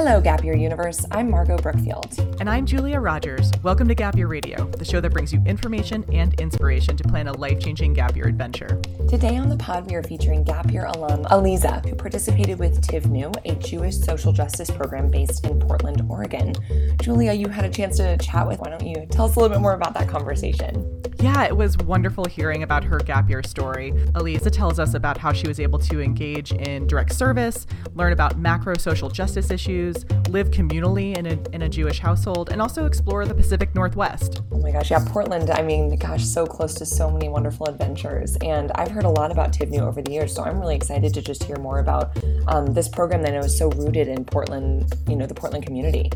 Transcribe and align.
Hello, 0.00 0.20
Gap 0.20 0.44
Year 0.44 0.54
Universe. 0.54 1.04
I'm 1.10 1.28
Margot 1.28 1.56
Brookfield. 1.56 2.16
And 2.38 2.48
I'm 2.48 2.66
Julia 2.66 3.00
Rogers. 3.00 3.50
Welcome 3.64 3.88
to 3.88 3.96
Gap 3.96 4.14
Year 4.14 4.28
Radio, 4.28 4.64
the 4.70 4.84
show 4.84 5.00
that 5.00 5.10
brings 5.10 5.32
you 5.32 5.42
information 5.44 6.04
and 6.12 6.40
inspiration 6.40 6.96
to 6.98 7.02
plan 7.02 7.26
a 7.26 7.32
life 7.32 7.58
changing 7.58 7.94
Gap 7.94 8.14
Year 8.14 8.28
adventure. 8.28 8.80
Today 9.08 9.36
on 9.36 9.48
the 9.48 9.56
pod, 9.56 9.90
we 9.90 9.96
are 9.96 10.04
featuring 10.04 10.44
Gap 10.44 10.70
Year 10.70 10.84
alum 10.84 11.24
Aliza, 11.24 11.84
who 11.84 11.96
participated 11.96 12.60
with 12.60 12.80
Tivnu, 12.80 13.34
a 13.44 13.56
Jewish 13.56 13.96
social 13.96 14.30
justice 14.30 14.70
program 14.70 15.10
based 15.10 15.44
in 15.44 15.58
Portland, 15.58 16.06
Oregon. 16.08 16.54
Julia, 17.02 17.32
you 17.32 17.48
had 17.48 17.64
a 17.64 17.68
chance 17.68 17.96
to 17.96 18.16
chat 18.18 18.46
with. 18.46 18.60
Why 18.60 18.70
don't 18.70 18.86
you 18.86 19.04
tell 19.10 19.24
us 19.24 19.34
a 19.34 19.40
little 19.40 19.52
bit 19.52 19.60
more 19.60 19.74
about 19.74 19.94
that 19.94 20.08
conversation? 20.08 21.02
Yeah, 21.20 21.46
it 21.46 21.56
was 21.56 21.76
wonderful 21.78 22.26
hearing 22.26 22.62
about 22.62 22.84
her 22.84 22.98
Gap 22.98 23.28
Year 23.28 23.42
story. 23.42 23.90
Aliza 24.12 24.52
tells 24.52 24.78
us 24.78 24.94
about 24.94 25.18
how 25.18 25.32
she 25.32 25.48
was 25.48 25.58
able 25.58 25.80
to 25.80 26.00
engage 26.00 26.52
in 26.52 26.86
direct 26.86 27.12
service, 27.12 27.66
learn 27.96 28.12
about 28.12 28.38
macro 28.38 28.76
social 28.76 29.08
justice 29.08 29.50
issues, 29.50 29.87
live 30.28 30.50
communally 30.50 31.16
in 31.16 31.26
a, 31.26 31.38
in 31.52 31.62
a 31.62 31.68
Jewish 31.68 31.98
household, 32.00 32.50
and 32.50 32.60
also 32.60 32.86
explore 32.86 33.26
the 33.26 33.34
Pacific 33.34 33.74
Northwest. 33.74 34.42
Oh 34.52 34.58
my 34.58 34.70
gosh, 34.70 34.90
yeah, 34.90 35.04
Portland, 35.06 35.50
I 35.50 35.62
mean, 35.62 35.96
gosh, 35.96 36.24
so 36.24 36.46
close 36.46 36.74
to 36.74 36.86
so 36.86 37.10
many 37.10 37.28
wonderful 37.28 37.66
adventures. 37.66 38.36
And 38.42 38.70
I've 38.74 38.90
heard 38.90 39.04
a 39.04 39.10
lot 39.10 39.30
about 39.30 39.52
Tivnu 39.52 39.80
over 39.80 40.02
the 40.02 40.12
years, 40.12 40.34
so 40.34 40.42
I'm 40.42 40.58
really 40.60 40.76
excited 40.76 41.14
to 41.14 41.22
just 41.22 41.44
hear 41.44 41.56
more 41.56 41.78
about 41.78 42.16
um, 42.46 42.74
this 42.74 42.88
program 42.88 43.22
that 43.22 43.32
I 43.32 43.38
know 43.38 43.44
is 43.44 43.56
so 43.56 43.70
rooted 43.70 44.08
in 44.08 44.24
Portland, 44.24 44.92
you 45.08 45.16
know, 45.16 45.26
the 45.26 45.34
Portland 45.34 45.64
community. 45.64 46.10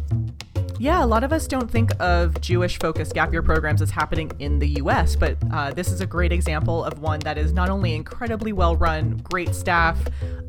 Yeah, 0.79 1.05
a 1.05 1.07
lot 1.07 1.23
of 1.23 1.33
us 1.33 1.47
don't 1.47 1.71
think 1.71 1.91
of 2.01 2.41
Jewish 2.41 2.79
focused 2.79 3.15
gap 3.15 3.33
year 3.33 3.43
programs 3.43 3.83
as 3.83 3.91
happening 3.91 4.33
in 4.39 4.59
the 4.59 4.69
US, 4.81 5.15
but 5.15 5.37
uh, 5.53 5.73
this 5.73 5.93
is 5.93 6.01
a 6.01 6.07
great 6.07 6.33
example 6.33 6.85
of 6.85 6.99
one 6.99 7.21
that 7.21 7.39
is 7.39 7.53
not 7.53 7.69
only 7.69 7.95
incredibly 7.95 8.53
well 8.53 8.77
run, 8.77 9.19
great 9.19 9.55
staff, 9.55 9.99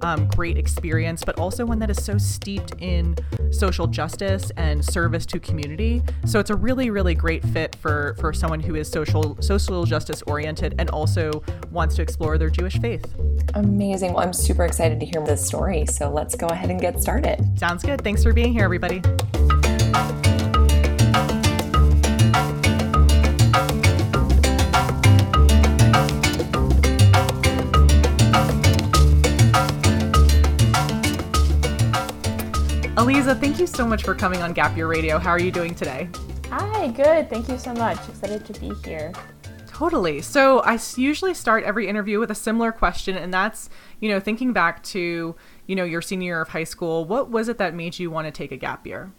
um, 0.02 0.27
great 0.30 0.58
experience, 0.58 1.23
but 1.23 1.38
also 1.40 1.66
one 1.66 1.80
that 1.80 1.90
is 1.90 2.04
so 2.04 2.18
steeped 2.18 2.73
in 2.82 3.16
social 3.52 3.88
justice 3.88 4.52
and 4.58 4.84
service 4.84 5.26
to 5.27 5.40
community. 5.40 6.02
So 6.26 6.40
it's 6.40 6.49
a 6.49 6.55
really, 6.55 6.90
really 6.90 7.15
great 7.15 7.46
fit 7.46 7.76
for, 7.76 8.15
for 8.20 8.34
someone 8.34 8.60
who 8.60 8.76
is 8.76 8.90
social, 8.90 9.37
social 9.41 9.85
justice 9.85 10.21
oriented 10.24 10.76
and 10.80 10.90
also 10.90 11.43
wants 11.71 11.96
to 11.96 12.02
explore 12.02 12.37
their 12.37 12.49
Jewish 12.49 12.80
faith. 12.80 13.05
Amazing. 13.54 14.13
Well, 14.13 14.24
I'm 14.24 14.34
super 14.34 14.65
excited 14.65 14.99
to 14.99 15.05
hear 15.05 15.24
this 15.24 15.46
story. 15.46 15.85
So 15.85 16.10
let's 16.10 16.35
go 16.35 16.48
ahead 16.48 16.70
and 16.70 16.82
get 16.82 17.02
started. 17.02 17.58
Sounds 17.58 17.84
good. 17.84 18.04
Thanks 18.04 18.24
for 18.24 18.34
being 18.34 18.52
here, 18.54 18.63
everybody. 18.63 19.02
Aliza, 32.96 33.38
thank 33.40 33.60
you 33.60 33.68
so 33.68 33.86
much 33.86 34.04
for 34.04 34.16
coming 34.16 34.41
on 34.41 34.54
Gap 34.54 34.77
Year 34.77 34.88
Radio. 34.88 35.20
How 35.20 35.32
are 35.32 35.40
you 35.40 35.52
doing 35.52 35.76
today? 35.76 36.08
Hi, 36.49 36.88
good. 36.88 37.30
Thank 37.30 37.49
you 37.49 37.58
so 37.58 37.74
much. 37.74 37.98
Excited 38.08 38.46
to 38.46 38.60
be 38.60 38.71
here. 38.86 39.12
Totally. 39.68 40.21
So 40.21 40.60
I 40.60 40.80
usually 40.96 41.34
start 41.34 41.64
every 41.64 41.88
interview 41.88 42.20
with 42.20 42.32
a 42.32 42.36
similar 42.36 42.71
question, 42.71 43.18
and 43.18 43.34
that's, 43.34 43.70
you 43.99 44.08
know, 44.08 44.20
thinking 44.20 44.54
back 44.54 44.84
to, 44.84 45.36
you 45.68 45.76
know, 45.76 45.84
your 45.84 46.02
senior 46.02 46.26
year 46.27 46.41
of 46.41 46.49
high 46.49 46.64
school, 46.64 47.05
what 47.05 47.30
was 47.30 47.49
it 47.49 47.58
that 47.58 47.74
made 47.74 47.99
you 47.99 48.12
want 48.12 48.27
to 48.27 48.32
take 48.32 48.52
a 48.52 48.58
gap 48.58 48.86
year? 48.86 49.12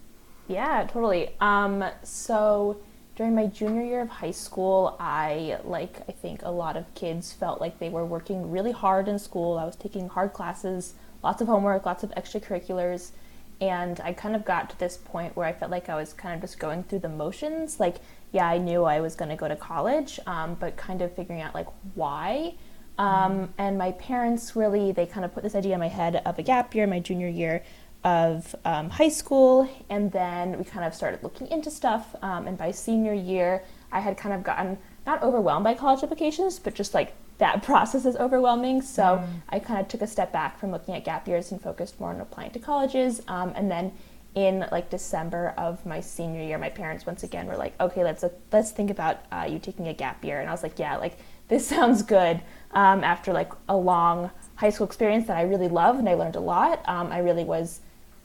Yeah, 0.49 0.87
totally. 0.91 1.31
Um, 1.41 1.85
so 2.03 2.81
during 3.17 3.35
my 3.35 3.47
junior 3.47 3.83
year 3.83 4.03
of 4.03 4.09
high 4.09 4.31
school, 4.31 4.97
I, 5.01 5.59
like 5.65 6.03
I 6.09 6.13
think 6.13 6.43
a 6.43 6.51
lot 6.51 6.77
of 6.77 6.93
kids, 6.95 7.33
felt 7.33 7.61
like 7.61 7.79
they 7.79 7.89
were 7.89 8.05
working 8.05 8.51
really 8.51 8.73
hard 8.73 9.09
in 9.09 9.19
school. 9.19 9.57
I 9.59 9.65
was 9.65 9.77
taking 9.77 10.09
hard 10.09 10.33
classes, 10.33 10.95
lots 11.23 11.41
of 11.41 11.49
homework, 11.49 11.87
lots 11.87 12.03
of 12.03 12.11
extracurriculars 12.11 13.13
and 13.61 14.01
I 14.01 14.13
kind 14.13 14.35
of 14.35 14.45
got 14.45 14.71
to 14.71 14.79
this 14.79 14.97
point 14.97 15.37
where 15.37 15.47
I 15.47 15.53
felt 15.53 15.71
like 15.71 15.89
I 15.89 15.95
was 15.95 16.13
kind 16.13 16.35
of 16.35 16.41
just 16.41 16.59
going 16.59 16.83
through 16.85 17.01
the 17.01 17.09
motions. 17.09 17.79
Like, 17.79 17.97
yeah, 18.33 18.47
I 18.49 18.59
knew 18.59 18.85
I 18.85 19.01
was 19.01 19.15
going 19.15 19.29
to 19.29 19.37
go 19.37 19.49
to 19.49 19.57
college, 19.57 20.19
um, 20.27 20.55
but 20.55 20.77
kind 20.77 21.03
of 21.03 21.15
figuring 21.15 21.41
out 21.41 21.55
like 21.55 21.69
why. 21.95 22.55
Um, 22.99 23.53
and 23.59 23.77
my 23.79 23.93
parents 23.93 24.55
really, 24.55 24.93
they 24.93 25.07
kind 25.07 25.25
of 25.25 25.33
put 25.33 25.43
this 25.43 25.55
idea 25.55 25.75
in 25.75 25.81
my 25.81 25.89
head 25.89 26.23
of 26.25 26.39
a 26.39 26.43
gap 26.43 26.75
year, 26.75 26.87
my 26.87 27.01
junior 27.01 27.29
year 27.29 27.63
of 28.05 28.55
um, 28.67 28.91
high 28.91 29.09
school, 29.09 29.69
and 29.89 30.13
then 30.13 30.59
we 30.59 30.65
kind 30.65 30.85
of 30.85 30.95
started 30.95 31.23
looking 31.23 31.47
into 31.49 31.71
stuff. 31.71 32.15
Um, 32.23 32.47
and 32.47 32.59
by 32.59 32.71
senior 32.71 33.15
year, 33.15 33.65
I 33.91 34.01
had 34.01 34.17
kind 34.19 34.35
of 34.35 34.43
gotten 34.43 34.79
not 35.07 35.23
overwhelmed 35.23 35.65
by 35.65 35.75
college 35.75 36.03
applications, 36.03 36.59
but 36.59 36.75
just 36.75 36.93
like 36.93 37.15
that 37.39 37.63
process 37.65 38.05
is 38.05 38.17
overwhelming. 38.17 38.83
So 38.83 39.03
mm. 39.03 39.27
I 39.49 39.59
kind 39.59 39.81
of 39.81 39.89
took 39.89 40.03
a 40.03 40.07
step 40.07 40.33
back 40.33 40.59
from 40.59 40.71
looking 40.71 40.95
at 40.95 41.05
gap 41.05 41.27
years 41.27 41.51
and 41.51 41.61
focused 41.61 41.99
more 41.99 42.11
on 42.11 42.21
applying 42.21 42.51
to 42.53 42.59
colleges. 42.59 43.23
Um, 43.27 43.53
and 43.57 43.71
then 43.71 43.93
in 44.35 44.67
like 44.73 44.91
December 44.91 45.55
of 45.57 45.85
my 45.87 46.01
senior 46.01 46.43
year, 46.43 46.59
my 46.59 46.69
parents 46.69 47.07
once 47.07 47.23
again 47.23 47.47
were 47.47 47.57
like, 47.57 47.73
"Okay, 47.81 48.05
let's 48.05 48.25
let's 48.53 48.73
think 48.73 48.91
about 48.91 49.21
uh, 49.33 49.47
you 49.49 49.59
taking 49.59 49.89
a 49.89 49.95
gap 49.95 50.25
year." 50.25 50.41
And 50.41 50.49
I 50.49 50.53
was 50.53 50.63
like, 50.63 50.79
"Yeah, 50.79 50.97
like 50.97 51.17
this 51.49 51.67
sounds 51.75 52.03
good." 52.03 52.43
Um, 52.73 53.05
after 53.05 53.33
like 53.33 53.53
a 53.69 53.77
long 53.77 54.31
high 54.57 54.71
school 54.71 54.87
experience 54.87 55.27
that 55.29 55.37
I 55.37 55.43
really 55.43 55.69
loved 55.69 56.01
and 56.01 56.09
I 56.09 56.15
learned 56.15 56.37
a 56.37 56.41
lot, 56.41 56.87
um, 56.89 57.13
I 57.13 57.19
really 57.19 57.45
was 57.45 57.81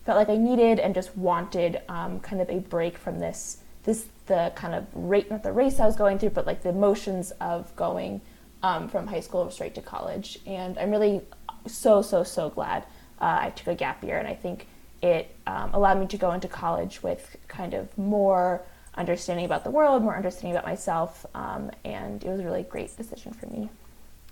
felt 0.09 0.27
like 0.27 0.35
I 0.35 0.41
needed 0.41 0.79
and 0.79 0.95
just 0.95 1.15
wanted 1.15 1.83
um, 1.87 2.19
kind 2.19 2.41
of 2.41 2.49
a 2.49 2.57
break 2.57 2.97
from 2.97 3.19
this 3.19 3.57
this 3.83 4.07
the 4.25 4.51
kind 4.55 4.73
of 4.73 4.87
rate 4.95 5.29
not 5.29 5.43
the 5.43 5.51
race 5.51 5.79
I 5.79 5.85
was 5.85 5.95
going 5.95 6.17
through, 6.17 6.31
but 6.31 6.47
like 6.47 6.63
the 6.63 6.69
emotions 6.69 7.29
of 7.39 7.75
going 7.75 8.19
um, 8.63 8.89
from 8.89 9.05
high 9.05 9.19
school 9.19 9.51
straight 9.51 9.75
to 9.75 9.83
college. 9.83 10.39
And 10.47 10.79
I'm 10.79 10.89
really 10.89 11.21
so, 11.67 12.01
so, 12.01 12.23
so 12.23 12.49
glad 12.49 12.85
uh, 13.21 13.37
I 13.41 13.49
took 13.51 13.67
a 13.67 13.75
gap 13.75 14.03
year. 14.03 14.17
And 14.17 14.27
I 14.27 14.33
think 14.33 14.65
it 15.03 15.35
um, 15.45 15.75
allowed 15.75 15.99
me 15.99 16.07
to 16.07 16.17
go 16.17 16.31
into 16.31 16.47
college 16.47 17.03
with 17.03 17.37
kind 17.47 17.75
of 17.75 17.95
more 17.95 18.63
understanding 18.95 19.45
about 19.45 19.63
the 19.63 19.69
world, 19.69 20.01
more 20.01 20.17
understanding 20.17 20.53
about 20.53 20.65
myself. 20.65 21.23
Um, 21.35 21.69
and 21.85 22.23
it 22.23 22.29
was 22.29 22.39
a 22.39 22.43
really 22.43 22.63
great 22.63 22.97
decision 22.97 23.31
for 23.31 23.45
me. 23.45 23.69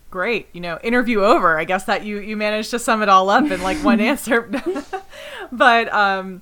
Great, 0.10 0.48
you 0.54 0.62
know, 0.62 0.80
interview 0.84 1.22
over. 1.22 1.60
I 1.60 1.66
guess 1.66 1.84
that 1.86 2.06
you 2.06 2.20
you 2.20 2.38
managed 2.38 2.72
to 2.72 2.80
sum 2.80 3.02
it 3.02 3.10
all 3.10 3.30
up 3.30 3.52
in 3.52 3.62
like 3.62 3.78
one 3.84 4.00
answer. 4.12 4.42
but 5.52 5.94
um, 5.94 6.42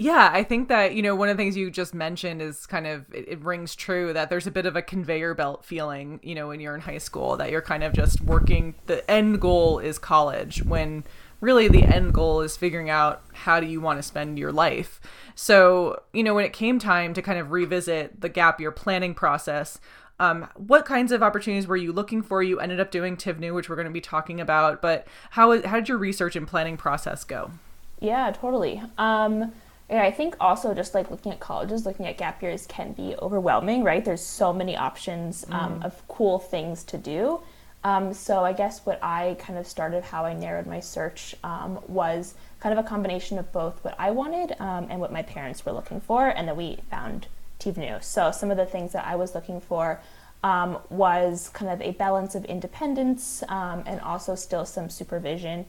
yeah, 0.00 0.30
I 0.32 0.44
think 0.44 0.68
that, 0.68 0.94
you 0.94 1.02
know, 1.02 1.16
one 1.16 1.28
of 1.28 1.36
the 1.36 1.42
things 1.42 1.56
you 1.56 1.72
just 1.72 1.92
mentioned 1.92 2.40
is 2.40 2.66
kind 2.66 2.86
of, 2.86 3.12
it, 3.12 3.26
it, 3.30 3.40
rings 3.40 3.74
true 3.74 4.12
that 4.12 4.30
there's 4.30 4.46
a 4.46 4.50
bit 4.52 4.64
of 4.64 4.76
a 4.76 4.80
conveyor 4.80 5.34
belt 5.34 5.64
feeling, 5.64 6.20
you 6.22 6.36
know, 6.36 6.46
when 6.46 6.60
you're 6.60 6.76
in 6.76 6.82
high 6.82 6.98
school, 6.98 7.36
that 7.36 7.50
you're 7.50 7.60
kind 7.60 7.82
of 7.82 7.92
just 7.92 8.20
working, 8.20 8.76
the 8.86 9.08
end 9.10 9.40
goal 9.40 9.80
is 9.80 9.98
college, 9.98 10.62
when 10.62 11.02
really 11.40 11.66
the 11.66 11.82
end 11.82 12.14
goal 12.14 12.42
is 12.42 12.56
figuring 12.56 12.88
out 12.88 13.24
how 13.32 13.58
do 13.58 13.66
you 13.66 13.80
want 13.80 13.98
to 13.98 14.02
spend 14.04 14.38
your 14.38 14.52
life. 14.52 15.00
So, 15.34 16.00
you 16.12 16.22
know, 16.22 16.32
when 16.32 16.44
it 16.44 16.52
came 16.52 16.78
time 16.78 17.12
to 17.14 17.20
kind 17.20 17.40
of 17.40 17.50
revisit 17.50 18.20
the 18.20 18.28
gap 18.28 18.60
year 18.60 18.70
planning 18.70 19.14
process, 19.14 19.80
um, 20.20 20.48
what 20.56 20.84
kinds 20.84 21.12
of 21.12 21.22
opportunities 21.22 21.66
were 21.66 21.76
you 21.76 21.92
looking 21.92 22.22
for? 22.22 22.42
You 22.42 22.60
ended 22.60 22.80
up 22.80 22.90
doing 22.90 23.16
Tivnu, 23.16 23.54
which 23.54 23.68
we're 23.68 23.76
going 23.76 23.86
to 23.86 23.92
be 23.92 24.00
talking 24.00 24.40
about, 24.40 24.82
but 24.82 25.06
how, 25.30 25.60
how 25.62 25.76
did 25.76 25.88
your 25.88 25.98
research 25.98 26.36
and 26.36 26.46
planning 26.46 26.76
process 26.76 27.24
go? 27.24 27.50
Yeah, 28.00 28.30
totally. 28.32 28.82
Um, 28.96 29.52
and 29.88 30.00
I 30.00 30.10
think 30.10 30.36
also 30.40 30.74
just 30.74 30.94
like 30.94 31.10
looking 31.10 31.32
at 31.32 31.40
colleges, 31.40 31.86
looking 31.86 32.06
at 32.06 32.18
gap 32.18 32.42
years 32.42 32.66
can 32.66 32.92
be 32.92 33.14
overwhelming, 33.22 33.82
right? 33.84 34.04
There's 34.04 34.22
so 34.22 34.52
many 34.52 34.76
options 34.76 35.46
um, 35.50 35.80
mm. 35.80 35.84
of 35.84 36.06
cool 36.08 36.38
things 36.38 36.84
to 36.84 36.98
do. 36.98 37.40
Um, 37.84 38.12
so 38.12 38.44
I 38.44 38.52
guess 38.52 38.84
what 38.84 38.98
I 39.02 39.36
kind 39.38 39.58
of 39.58 39.66
started, 39.66 40.02
how 40.02 40.24
I 40.24 40.34
narrowed 40.34 40.66
my 40.66 40.80
search 40.80 41.34
um, 41.44 41.78
was 41.86 42.34
kind 42.60 42.76
of 42.76 42.84
a 42.84 42.88
combination 42.88 43.38
of 43.38 43.50
both 43.52 43.82
what 43.84 43.94
I 43.98 44.10
wanted 44.10 44.56
um, 44.60 44.88
and 44.90 45.00
what 45.00 45.12
my 45.12 45.22
parents 45.22 45.64
were 45.64 45.72
looking 45.72 46.00
for, 46.00 46.26
and 46.26 46.48
then 46.48 46.56
we 46.56 46.80
found 46.90 47.28
Tivnu. 47.58 48.02
So 48.02 48.30
some 48.30 48.50
of 48.50 48.56
the 48.56 48.66
things 48.66 48.92
that 48.92 49.06
I 49.06 49.16
was 49.16 49.34
looking 49.34 49.60
for 49.60 50.00
um, 50.42 50.78
was 50.88 51.48
kind 51.52 51.70
of 51.72 51.80
a 51.80 51.92
balance 51.92 52.34
of 52.34 52.44
independence 52.44 53.42
um, 53.48 53.82
and 53.86 54.00
also 54.00 54.34
still 54.34 54.64
some 54.64 54.88
supervision 54.88 55.66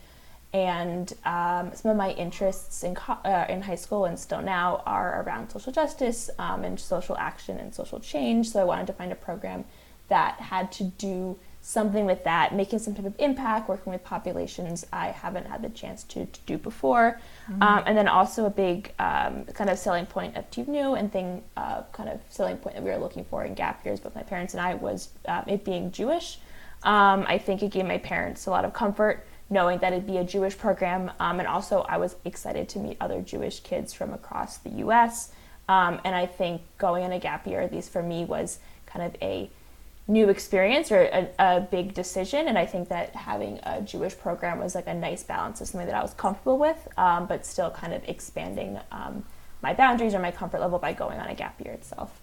and 0.53 1.13
um, 1.25 1.71
some 1.73 1.91
of 1.91 1.97
my 1.97 2.11
interests 2.11 2.83
in, 2.83 2.95
co- 2.95 3.17
uh, 3.23 3.45
in 3.49 3.61
high 3.61 3.75
school 3.75 4.05
and 4.05 4.17
still 4.17 4.41
now 4.41 4.81
are 4.85 5.21
around 5.21 5.49
social 5.49 5.71
justice 5.71 6.29
um, 6.39 6.63
and 6.63 6.79
social 6.79 7.15
action 7.17 7.57
and 7.57 7.73
social 7.73 7.99
change. 7.99 8.49
So 8.49 8.59
I 8.59 8.63
wanted 8.63 8.87
to 8.87 8.93
find 8.93 9.11
a 9.11 9.15
program 9.15 9.65
that 10.07 10.39
had 10.39 10.71
to 10.73 10.85
do 10.85 11.37
something 11.69 12.03
with 12.03 12.23
that, 12.23 12.55
making 12.55 12.79
some 12.79 12.95
type 12.95 13.05
of 13.05 13.13
impact, 13.19 13.69
working 13.69 13.93
with 13.93 14.03
populations 14.03 14.87
I 14.91 15.09
haven't 15.09 15.45
had 15.45 15.61
the 15.61 15.69
chance 15.69 16.03
to, 16.05 16.25
to 16.25 16.39
do 16.47 16.57
before. 16.57 17.21
Mm-hmm. 17.47 17.61
Um, 17.61 17.83
and 17.85 17.95
then 17.95 18.07
also 18.07 18.47
a 18.47 18.49
big 18.49 18.91
um, 18.97 19.45
kind 19.53 19.69
of 19.69 19.77
selling 19.77 20.07
point 20.07 20.35
of 20.35 20.49
Tivnu 20.49 20.97
and 20.97 21.13
thing, 21.13 21.43
uh, 21.57 21.83
kind 21.91 22.09
of 22.09 22.21
selling 22.27 22.57
point 22.57 22.75
that 22.75 22.83
we 22.83 22.89
were 22.89 22.97
looking 22.97 23.23
for 23.23 23.45
in 23.45 23.53
gap 23.53 23.85
years, 23.85 23.99
both 23.99 24.15
my 24.15 24.23
parents 24.23 24.55
and 24.55 24.61
I, 24.61 24.73
was 24.73 25.09
um, 25.27 25.43
it 25.45 25.63
being 25.63 25.91
Jewish. 25.91 26.39
Um, 26.81 27.23
I 27.27 27.37
think 27.37 27.61
it 27.61 27.69
gave 27.69 27.85
my 27.85 27.99
parents 27.99 28.47
a 28.47 28.49
lot 28.49 28.65
of 28.65 28.73
comfort 28.73 29.27
knowing 29.51 29.77
that 29.79 29.93
it'd 29.93 30.07
be 30.07 30.17
a 30.17 30.23
Jewish 30.23 30.57
program. 30.57 31.11
Um, 31.19 31.37
and 31.37 31.47
also, 31.47 31.81
I 31.81 31.97
was 31.97 32.15
excited 32.25 32.67
to 32.69 32.79
meet 32.79 32.97
other 32.99 33.21
Jewish 33.21 33.59
kids 33.59 33.93
from 33.93 34.13
across 34.13 34.57
the 34.57 34.71
US. 34.85 35.33
Um, 35.67 36.01
and 36.03 36.15
I 36.15 36.25
think 36.25 36.63
going 36.79 37.03
on 37.03 37.11
a 37.11 37.19
gap 37.19 37.45
year, 37.45 37.61
at 37.61 37.71
least 37.71 37.91
for 37.91 38.01
me, 38.01 38.25
was 38.25 38.57
kind 38.87 39.05
of 39.05 39.15
a 39.21 39.51
new 40.09 40.27
experience 40.29 40.91
or 40.91 41.03
a, 41.03 41.29
a, 41.37 41.61
big 41.61 41.93
decision. 41.93 42.47
And 42.47 42.57
I 42.57 42.65
think 42.65 42.89
that 42.89 43.15
having 43.15 43.59
a 43.63 43.81
Jewish 43.81 44.17
program 44.17 44.59
was 44.59 44.73
like 44.73 44.87
a 44.87 44.93
nice 44.93 45.23
balance 45.23 45.61
of 45.61 45.67
something 45.67 45.85
that 45.85 45.95
I 45.95 46.01
was 46.01 46.13
comfortable 46.15 46.57
with, 46.57 46.87
um, 46.97 47.27
but 47.27 47.45
still 47.45 47.69
kind 47.69 47.93
of 47.93 48.03
expanding 48.09 48.79
um, 48.91 49.23
my 49.61 49.73
boundaries 49.73 50.15
or 50.15 50.19
my 50.19 50.31
comfort 50.31 50.61
level 50.61 50.79
by 50.79 50.93
going 50.93 51.19
on 51.19 51.27
a 51.27 51.35
gap 51.35 51.61
year 51.63 51.73
itself. 51.73 52.19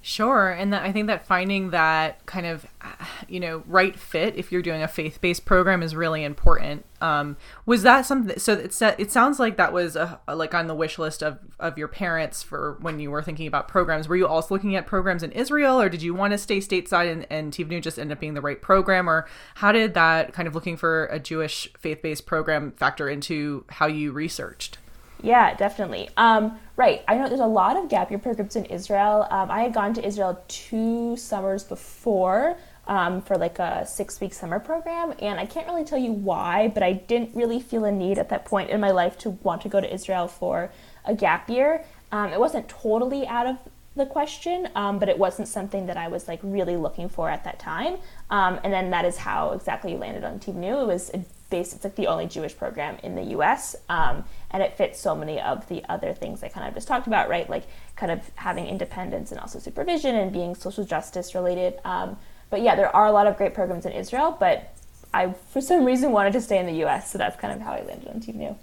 Sure, 0.00 0.50
and 0.50 0.72
that, 0.72 0.84
I 0.84 0.92
think 0.92 1.08
that 1.08 1.26
finding 1.26 1.70
that 1.70 2.24
kind 2.24 2.46
of, 2.46 2.66
you 3.28 3.40
know, 3.40 3.64
right 3.66 3.98
fit 3.98 4.36
if 4.36 4.52
you're 4.52 4.62
doing 4.62 4.80
a 4.80 4.88
faith-based 4.88 5.44
program 5.44 5.82
is 5.82 5.96
really 5.96 6.22
important. 6.22 6.84
Um, 7.00 7.36
was 7.66 7.82
that 7.82 8.06
something? 8.06 8.38
So 8.38 8.52
it's 8.52 8.80
it 8.80 9.10
sounds 9.10 9.40
like 9.40 9.56
that 9.56 9.72
was 9.72 9.96
a, 9.96 10.20
like 10.32 10.54
on 10.54 10.68
the 10.68 10.74
wish 10.74 10.98
list 10.98 11.22
of 11.22 11.38
of 11.58 11.76
your 11.76 11.88
parents 11.88 12.44
for 12.44 12.78
when 12.80 13.00
you 13.00 13.10
were 13.10 13.22
thinking 13.22 13.48
about 13.48 13.66
programs. 13.66 14.08
Were 14.08 14.16
you 14.16 14.26
also 14.26 14.54
looking 14.54 14.76
at 14.76 14.86
programs 14.86 15.24
in 15.24 15.32
Israel, 15.32 15.80
or 15.80 15.88
did 15.88 16.02
you 16.02 16.14
want 16.14 16.32
to 16.32 16.38
stay 16.38 16.58
stateside 16.58 17.10
and, 17.10 17.26
and 17.28 17.52
Tivnu 17.52 17.82
just 17.82 17.98
end 17.98 18.12
up 18.12 18.20
being 18.20 18.34
the 18.34 18.40
right 18.40 18.62
program, 18.62 19.10
or 19.10 19.26
how 19.56 19.72
did 19.72 19.94
that 19.94 20.32
kind 20.32 20.46
of 20.46 20.54
looking 20.54 20.76
for 20.76 21.06
a 21.06 21.18
Jewish 21.18 21.68
faith-based 21.76 22.24
program 22.24 22.70
factor 22.72 23.08
into 23.08 23.64
how 23.68 23.86
you 23.86 24.12
researched? 24.12 24.78
Yeah, 25.22 25.54
definitely. 25.54 26.08
Um, 26.16 26.58
right. 26.76 27.02
I 27.08 27.16
know 27.16 27.28
there's 27.28 27.40
a 27.40 27.46
lot 27.46 27.76
of 27.76 27.88
gap 27.88 28.10
year 28.10 28.18
programs 28.18 28.56
in 28.56 28.64
Israel. 28.66 29.26
Um, 29.30 29.50
I 29.50 29.62
had 29.62 29.74
gone 29.74 29.94
to 29.94 30.06
Israel 30.06 30.42
two 30.48 31.16
summers 31.16 31.64
before 31.64 32.56
um, 32.86 33.20
for 33.20 33.36
like 33.36 33.58
a 33.58 33.86
six 33.86 34.20
week 34.20 34.32
summer 34.32 34.58
program, 34.58 35.12
and 35.18 35.38
I 35.38 35.46
can't 35.46 35.66
really 35.66 35.84
tell 35.84 35.98
you 35.98 36.12
why, 36.12 36.68
but 36.68 36.82
I 36.82 36.92
didn't 36.92 37.34
really 37.34 37.60
feel 37.60 37.84
a 37.84 37.92
need 37.92 38.18
at 38.18 38.30
that 38.30 38.44
point 38.44 38.70
in 38.70 38.80
my 38.80 38.90
life 38.90 39.18
to 39.18 39.30
want 39.30 39.60
to 39.62 39.68
go 39.68 39.80
to 39.80 39.92
Israel 39.92 40.26
for 40.28 40.70
a 41.04 41.14
gap 41.14 41.50
year. 41.50 41.84
Um, 42.12 42.32
it 42.32 42.40
wasn't 42.40 42.68
totally 42.68 43.26
out 43.26 43.46
of 43.46 43.58
the 43.94 44.06
question, 44.06 44.68
um, 44.74 44.98
but 44.98 45.08
it 45.08 45.18
wasn't 45.18 45.48
something 45.48 45.86
that 45.86 45.96
I 45.96 46.08
was 46.08 46.28
like 46.28 46.40
really 46.42 46.76
looking 46.76 47.08
for 47.08 47.28
at 47.28 47.44
that 47.44 47.58
time. 47.58 47.96
Um, 48.30 48.58
and 48.64 48.72
then 48.72 48.90
that 48.90 49.04
is 49.04 49.18
how 49.18 49.52
exactly 49.52 49.92
you 49.92 49.98
landed 49.98 50.24
on 50.24 50.38
Tivnu. 50.38 50.82
It 50.82 50.86
was 50.86 51.10
it's 51.50 51.84
like 51.84 51.96
the 51.96 52.06
only 52.06 52.26
Jewish 52.26 52.56
program 52.56 52.98
in 53.02 53.14
the 53.14 53.22
US. 53.38 53.74
Um, 53.88 54.24
and 54.50 54.62
it 54.62 54.76
fits 54.76 55.00
so 55.00 55.14
many 55.14 55.40
of 55.40 55.68
the 55.68 55.82
other 55.88 56.12
things 56.12 56.42
I 56.42 56.48
kind 56.48 56.68
of 56.68 56.74
just 56.74 56.88
talked 56.88 57.06
about, 57.06 57.28
right? 57.28 57.48
Like 57.48 57.64
kind 57.96 58.12
of 58.12 58.20
having 58.36 58.66
independence 58.66 59.32
and 59.32 59.40
also 59.40 59.58
supervision 59.58 60.14
and 60.14 60.32
being 60.32 60.54
social 60.54 60.84
justice 60.84 61.34
related. 61.34 61.78
Um, 61.84 62.16
but 62.50 62.62
yeah, 62.62 62.74
there 62.74 62.94
are 62.94 63.06
a 63.06 63.12
lot 63.12 63.26
of 63.26 63.36
great 63.36 63.54
programs 63.54 63.86
in 63.86 63.92
Israel, 63.92 64.36
but 64.38 64.74
I, 65.12 65.32
for 65.50 65.60
some 65.60 65.84
reason, 65.84 66.12
wanted 66.12 66.32
to 66.34 66.40
stay 66.40 66.58
in 66.58 66.66
the 66.66 66.84
US. 66.84 67.10
So 67.10 67.18
that's 67.18 67.38
kind 67.38 67.54
of 67.54 67.60
how 67.60 67.72
I 67.72 67.82
landed 67.82 68.08
on 68.08 68.20
Tivnu. 68.20 68.56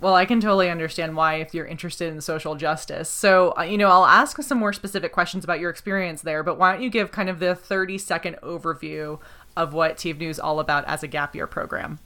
Well, 0.00 0.14
I 0.14 0.24
can 0.24 0.40
totally 0.40 0.70
understand 0.70 1.14
why 1.14 1.34
if 1.36 1.52
you're 1.52 1.66
interested 1.66 2.10
in 2.10 2.22
social 2.22 2.54
justice. 2.54 3.10
So, 3.10 3.52
uh, 3.58 3.62
you 3.62 3.76
know, 3.76 3.88
I'll 3.90 4.06
ask 4.06 4.42
some 4.42 4.58
more 4.58 4.72
specific 4.72 5.12
questions 5.12 5.44
about 5.44 5.60
your 5.60 5.68
experience 5.68 6.22
there, 6.22 6.42
but 6.42 6.58
why 6.58 6.72
don't 6.72 6.82
you 6.82 6.88
give 6.88 7.12
kind 7.12 7.28
of 7.28 7.38
the 7.38 7.54
30 7.54 7.98
second 7.98 8.36
overview 8.42 9.20
of 9.58 9.74
what 9.74 9.98
Tivnu 9.98 10.22
is 10.22 10.40
all 10.40 10.58
about 10.58 10.86
as 10.86 11.02
a 11.02 11.06
gap 11.06 11.34
year 11.34 11.46
program? 11.46 11.98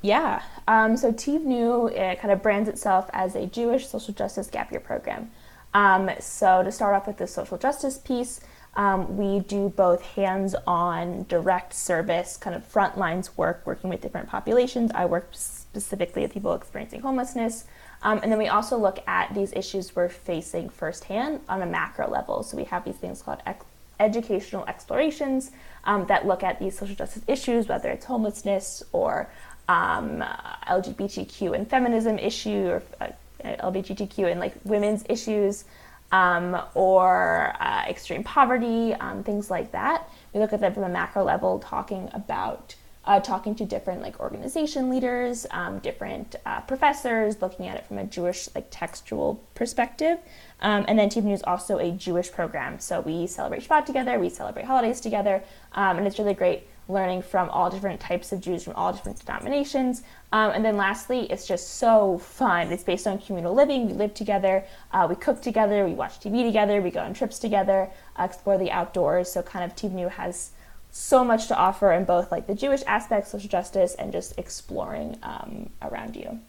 Yeah. 0.00 0.42
Um, 0.68 0.96
so 0.96 1.12
Tivnu 1.12 1.90
it 1.92 2.20
kind 2.20 2.32
of 2.32 2.42
brands 2.42 2.68
itself 2.68 3.10
as 3.12 3.34
a 3.34 3.46
Jewish 3.46 3.88
social 3.88 4.14
justice 4.14 4.48
gap 4.48 4.70
year 4.70 4.80
program. 4.80 5.30
Um, 5.74 6.10
so 6.20 6.62
to 6.62 6.70
start 6.72 6.94
off 6.94 7.06
with 7.06 7.18
the 7.18 7.26
social 7.26 7.58
justice 7.58 7.98
piece, 7.98 8.40
um, 8.74 9.16
we 9.16 9.40
do 9.40 9.70
both 9.70 10.02
hands-on 10.02 11.24
direct 11.28 11.74
service, 11.74 12.36
kind 12.36 12.54
of 12.54 12.64
front 12.64 12.96
lines 12.96 13.36
work, 13.36 13.62
working 13.64 13.90
with 13.90 14.00
different 14.00 14.28
populations. 14.28 14.92
I 14.94 15.04
work 15.06 15.30
specifically 15.32 16.22
with 16.22 16.32
people 16.32 16.54
experiencing 16.54 17.00
homelessness. 17.00 17.64
Um, 18.02 18.20
and 18.22 18.30
then 18.30 18.38
we 18.38 18.46
also 18.46 18.78
look 18.78 19.02
at 19.08 19.34
these 19.34 19.52
issues 19.52 19.96
we're 19.96 20.08
facing 20.08 20.68
firsthand 20.68 21.40
on 21.48 21.60
a 21.60 21.66
macro 21.66 22.08
level. 22.08 22.44
So 22.44 22.56
we 22.56 22.64
have 22.64 22.84
these 22.84 22.96
things 22.96 23.20
called 23.20 23.40
ex- 23.46 23.64
educational 23.98 24.64
explorations 24.66 25.50
um, 25.82 26.06
that 26.06 26.24
look 26.24 26.44
at 26.44 26.60
these 26.60 26.78
social 26.78 26.94
justice 26.94 27.24
issues, 27.26 27.66
whether 27.66 27.88
it's 27.90 28.06
homelessness 28.06 28.84
or 28.92 29.28
um, 29.68 30.24
LGBTQ 30.66 31.54
and 31.54 31.68
feminism 31.68 32.18
issue 32.18 32.66
or 32.68 32.82
uh, 33.00 33.08
LGBTQ 33.44 34.30
and 34.30 34.40
like 34.40 34.54
women's 34.64 35.04
issues 35.08 35.64
um, 36.10 36.60
or 36.74 37.54
uh, 37.60 37.84
extreme 37.88 38.24
poverty, 38.24 38.94
um, 38.94 39.22
things 39.22 39.50
like 39.50 39.72
that. 39.72 40.08
We 40.32 40.40
look 40.40 40.52
at 40.52 40.60
them 40.60 40.72
from 40.72 40.84
a 40.84 40.88
macro 40.88 41.22
level, 41.24 41.58
talking 41.58 42.08
about 42.12 42.74
uh, 43.04 43.20
talking 43.20 43.54
to 43.54 43.64
different 43.64 44.02
like 44.02 44.20
organization 44.20 44.90
leaders, 44.90 45.46
um, 45.50 45.78
different 45.78 46.36
uh, 46.44 46.60
professors, 46.62 47.40
looking 47.40 47.66
at 47.66 47.76
it 47.76 47.86
from 47.86 47.98
a 47.98 48.04
Jewish 48.04 48.48
like 48.54 48.66
textual 48.70 49.42
perspective. 49.54 50.18
Um, 50.60 50.84
and 50.88 50.98
then 50.98 51.08
Tivnu 51.08 51.32
is 51.32 51.42
also 51.42 51.78
a 51.78 51.90
Jewish 51.90 52.30
program, 52.30 52.80
so 52.80 53.00
we 53.00 53.26
celebrate 53.26 53.66
Shabbat 53.66 53.86
together, 53.86 54.18
we 54.18 54.28
celebrate 54.28 54.66
holidays 54.66 55.00
together, 55.00 55.42
um, 55.72 55.98
and 55.98 56.06
it's 56.06 56.18
really 56.18 56.34
great 56.34 56.66
learning 56.88 57.22
from 57.22 57.50
all 57.50 57.70
different 57.70 58.00
types 58.00 58.32
of 58.32 58.40
Jews 58.40 58.64
from 58.64 58.74
all 58.74 58.92
different 58.92 59.24
denominations. 59.24 60.02
Um, 60.32 60.52
and 60.52 60.64
then 60.64 60.76
lastly, 60.76 61.30
it's 61.30 61.46
just 61.46 61.74
so 61.74 62.18
fun. 62.18 62.72
It's 62.72 62.82
based 62.82 63.06
on 63.06 63.18
communal 63.18 63.54
living. 63.54 63.86
We 63.86 63.92
live 63.92 64.14
together, 64.14 64.64
uh, 64.92 65.06
we 65.08 65.14
cook 65.16 65.42
together, 65.42 65.84
we 65.84 65.92
watch 65.92 66.20
TV 66.20 66.44
together, 66.44 66.80
we 66.80 66.90
go 66.90 67.00
on 67.00 67.14
trips 67.14 67.38
together, 67.38 67.90
uh, 68.18 68.24
explore 68.24 68.58
the 68.58 68.70
outdoors. 68.70 69.30
So 69.30 69.42
kind 69.42 69.64
of 69.64 69.76
Tivnu 69.76 70.10
has 70.10 70.50
so 70.90 71.22
much 71.22 71.48
to 71.48 71.56
offer 71.56 71.92
in 71.92 72.04
both 72.04 72.32
like 72.32 72.46
the 72.46 72.54
Jewish 72.54 72.82
aspect, 72.86 73.28
social 73.28 73.48
justice, 73.48 73.94
and 73.94 74.10
just 74.10 74.38
exploring 74.38 75.18
um, 75.22 75.70
around 75.82 76.16
you. 76.16 76.40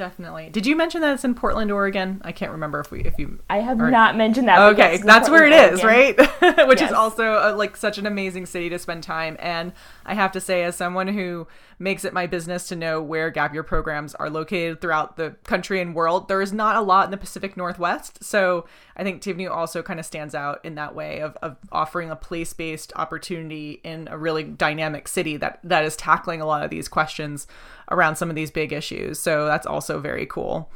Definitely. 0.00 0.48
Did 0.48 0.64
you 0.64 0.76
mention 0.76 1.02
that 1.02 1.12
it's 1.12 1.26
in 1.26 1.34
Portland, 1.34 1.70
Oregon? 1.70 2.22
I 2.24 2.32
can't 2.32 2.52
remember 2.52 2.80
if 2.80 2.90
we 2.90 3.02
if 3.02 3.18
you. 3.18 3.38
I 3.50 3.58
have 3.58 3.78
or... 3.78 3.90
not 3.90 4.16
mentioned 4.16 4.48
that. 4.48 4.58
Okay, 4.72 4.96
that's 4.96 5.28
where 5.28 5.44
it 5.46 5.52
is, 5.52 5.84
right? 5.84 6.16
Which 6.66 6.80
yes. 6.80 6.88
is 6.90 6.92
also 6.96 7.34
a, 7.34 7.52
like 7.54 7.76
such 7.76 7.98
an 7.98 8.06
amazing 8.06 8.46
city 8.46 8.70
to 8.70 8.78
spend 8.78 9.02
time. 9.02 9.36
And 9.40 9.74
I 10.06 10.14
have 10.14 10.32
to 10.32 10.40
say, 10.40 10.64
as 10.64 10.74
someone 10.74 11.08
who 11.08 11.46
makes 11.80 12.04
it 12.04 12.12
my 12.12 12.26
business 12.26 12.68
to 12.68 12.76
know 12.76 13.02
where 13.02 13.30
gap 13.30 13.54
year 13.54 13.62
programs 13.62 14.14
are 14.14 14.28
located 14.28 14.80
throughout 14.80 15.16
the 15.16 15.30
country 15.44 15.80
and 15.80 15.94
world. 15.94 16.28
There 16.28 16.42
is 16.42 16.52
not 16.52 16.76
a 16.76 16.80
lot 16.82 17.06
in 17.06 17.10
the 17.10 17.16
Pacific 17.16 17.56
Northwest. 17.56 18.22
So 18.22 18.66
I 18.96 19.02
think 19.02 19.22
Tivnu 19.22 19.50
also 19.50 19.82
kind 19.82 19.98
of 19.98 20.04
stands 20.04 20.34
out 20.34 20.62
in 20.62 20.74
that 20.74 20.94
way 20.94 21.20
of, 21.20 21.38
of 21.40 21.56
offering 21.72 22.10
a 22.10 22.16
place 22.16 22.52
based 22.52 22.92
opportunity 22.96 23.80
in 23.82 24.08
a 24.08 24.18
really 24.18 24.44
dynamic 24.44 25.08
city 25.08 25.38
that, 25.38 25.58
that 25.64 25.82
is 25.82 25.96
tackling 25.96 26.42
a 26.42 26.46
lot 26.46 26.62
of 26.62 26.70
these 26.70 26.86
questions 26.86 27.46
around 27.90 28.16
some 28.16 28.30
of 28.30 28.36
these 28.36 28.50
big 28.50 28.72
issues. 28.72 29.18
So 29.18 29.46
that's 29.46 29.66
also 29.66 30.00
very 30.00 30.26
cool. 30.26 30.70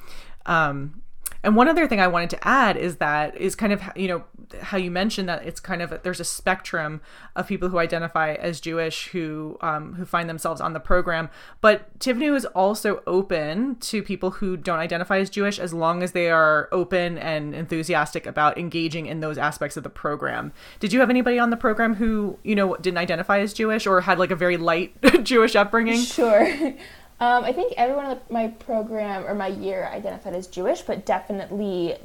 Um, 0.47 1.03
and 1.45 1.57
one 1.57 1.69
other 1.69 1.87
thing 1.87 2.01
I 2.01 2.09
wanted 2.09 2.31
to 2.31 2.49
add 2.49 2.77
is 2.79 2.97
that 2.97 3.37
is 3.37 3.55
kind 3.55 3.73
of 3.73 3.83
you 3.95 4.09
know 4.09 4.25
how 4.63 4.79
you 4.79 4.91
mentioned 4.91 5.29
that 5.29 5.45
it's 5.45 5.61
kind 5.61 5.83
of 5.83 6.03
there's 6.03 6.21
a 6.21 6.25
spectrum 6.25 7.03
of 7.37 7.47
people 7.47 7.69
who 7.69 7.79
identify 7.79 8.33
as 8.33 8.61
Jewish 8.61 9.09
who 9.09 9.59
um, 9.61 9.95
who 9.95 10.07
find 10.07 10.29
themselves 10.29 10.61
on 10.63 10.73
the 10.73 10.81
program, 10.81 11.29
but 11.61 11.99
Tivnu 11.99 12.35
is 12.35 12.47
also 12.47 13.03
open 13.07 13.77
to 13.77 14.03
people 14.03 14.31
who 14.33 14.57
don't 14.57 14.79
identify 14.79 15.19
as 15.19 15.29
Jewish 15.29 15.59
as 15.59 15.75
long 15.75 16.03
as 16.03 16.13
they 16.13 16.31
are 16.31 16.69
open 16.73 17.19
and 17.19 17.55
enthusiastic 17.55 18.27
about 18.27 18.57
engaging 18.57 19.05
in 19.05 19.21
those 19.21 19.37
aspects 19.37 19.77
of 19.77 19.83
the 19.83 19.91
program. 19.91 20.51
Did 20.81 20.95
you 20.95 21.01
have 21.01 21.11
anybody 21.11 21.39
on 21.39 21.51
the 21.51 21.59
program 21.59 21.95
who 21.95 22.39
you 22.43 22.55
know 22.55 22.75
didn't 22.77 22.99
identify 22.99 23.41
as 23.41 23.53
Jewish 23.53 23.87
or 23.87 24.01
had 24.01 24.19
like 24.19 24.31
a 24.31 24.37
very 24.37 24.57
light 24.57 24.95
Jewish 25.23 25.55
upbringing? 25.55 26.01
Sure. 26.01 26.75
Um, 27.21 27.45
I 27.45 27.53
think 27.53 27.75
everyone 27.77 28.11
in 28.11 28.19
my 28.29 28.49
program 28.49 29.25
or 29.25 29.35
my 29.35 29.47
year 29.47 29.89
identified 29.93 30.35
as 30.35 30.47
Jewish, 30.47 30.83
but 30.83 31.07
definitely 31.07 31.97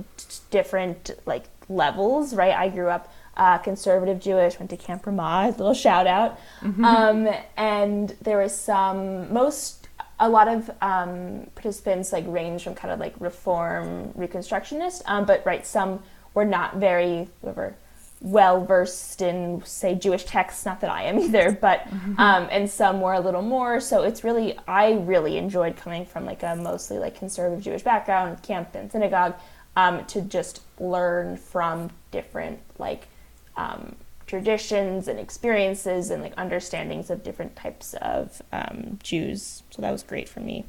different 0.52 1.12
like 1.26 1.46
levels, 1.68 2.36
right? 2.36 2.54
I 2.54 2.70
grew 2.70 2.90
up 2.90 3.12
uh, 3.36 3.58
conservative 3.58 4.20
Jewish, 4.20 4.60
went 4.60 4.70
to 4.70 4.78
Camp 4.78 5.06
Ramah, 5.06 5.56
little 5.58 5.74
shout 5.74 6.08
out, 6.08 6.40
mm-hmm. 6.62 6.86
um, 6.86 7.28
and 7.58 8.16
there 8.22 8.38
was 8.38 8.56
some 8.56 9.34
most 9.34 9.88
a 10.20 10.30
lot 10.30 10.50
of 10.50 10.70
um, 10.82 11.48
participants 11.56 12.12
like 12.12 12.26
range 12.28 12.64
from 12.64 12.76
kind 12.76 12.94
of 12.94 13.00
like 13.00 13.16
reform 13.20 14.12
reconstructionist, 14.18 15.02
um, 15.06 15.26
but 15.26 15.44
right 15.46 15.66
some 15.66 16.04
were 16.34 16.46
not 16.46 16.76
very 16.76 17.28
whatever 17.42 17.76
well 18.22 18.66
versed 18.66 19.22
in 19.22 19.64
say 19.66 19.96
Jewish 19.96 20.26
texts. 20.26 20.66
Not 20.66 20.82
that 20.82 20.90
I 20.90 21.04
am 21.04 21.20
either, 21.20 21.52
but 21.52 21.82
mm-hmm. 21.82 22.20
um, 22.20 22.48
and 22.52 22.70
some 22.70 23.02
were 23.02 23.14
a 23.14 23.20
little 23.20 23.42
more. 23.42 23.80
So 23.80 24.04
it's 24.04 24.24
really 24.24 24.58
I 24.68 24.94
really 24.94 25.38
enjoyed 25.38 25.78
coming 25.78 26.06
from 26.06 26.26
like 26.26 26.44
a 26.44 26.56
mostly 26.56 27.00
like 27.00 27.18
conservative 27.18 27.64
Jewish 27.64 27.84
background, 27.84 28.42
camp 28.44 28.76
and 28.76 28.92
synagogue, 28.92 29.36
um, 29.76 30.06
to 30.06 30.22
just 30.22 30.62
learn 30.80 31.38
from 31.38 31.90
different 32.12 32.60
like 32.78 33.08
um, 33.56 33.96
traditions 34.26 35.08
and 35.08 35.20
experiences 35.20 36.12
and 36.12 36.22
like 36.22 36.34
understandings 36.38 37.10
of 37.10 37.24
different 37.24 37.56
types 37.56 37.96
of 37.96 38.42
um, 38.52 39.00
Jews. 39.02 39.64
So 39.72 39.82
that 39.82 39.92
was 39.92 40.04
great 40.04 40.30
for 40.30 40.40
me. 40.40 40.66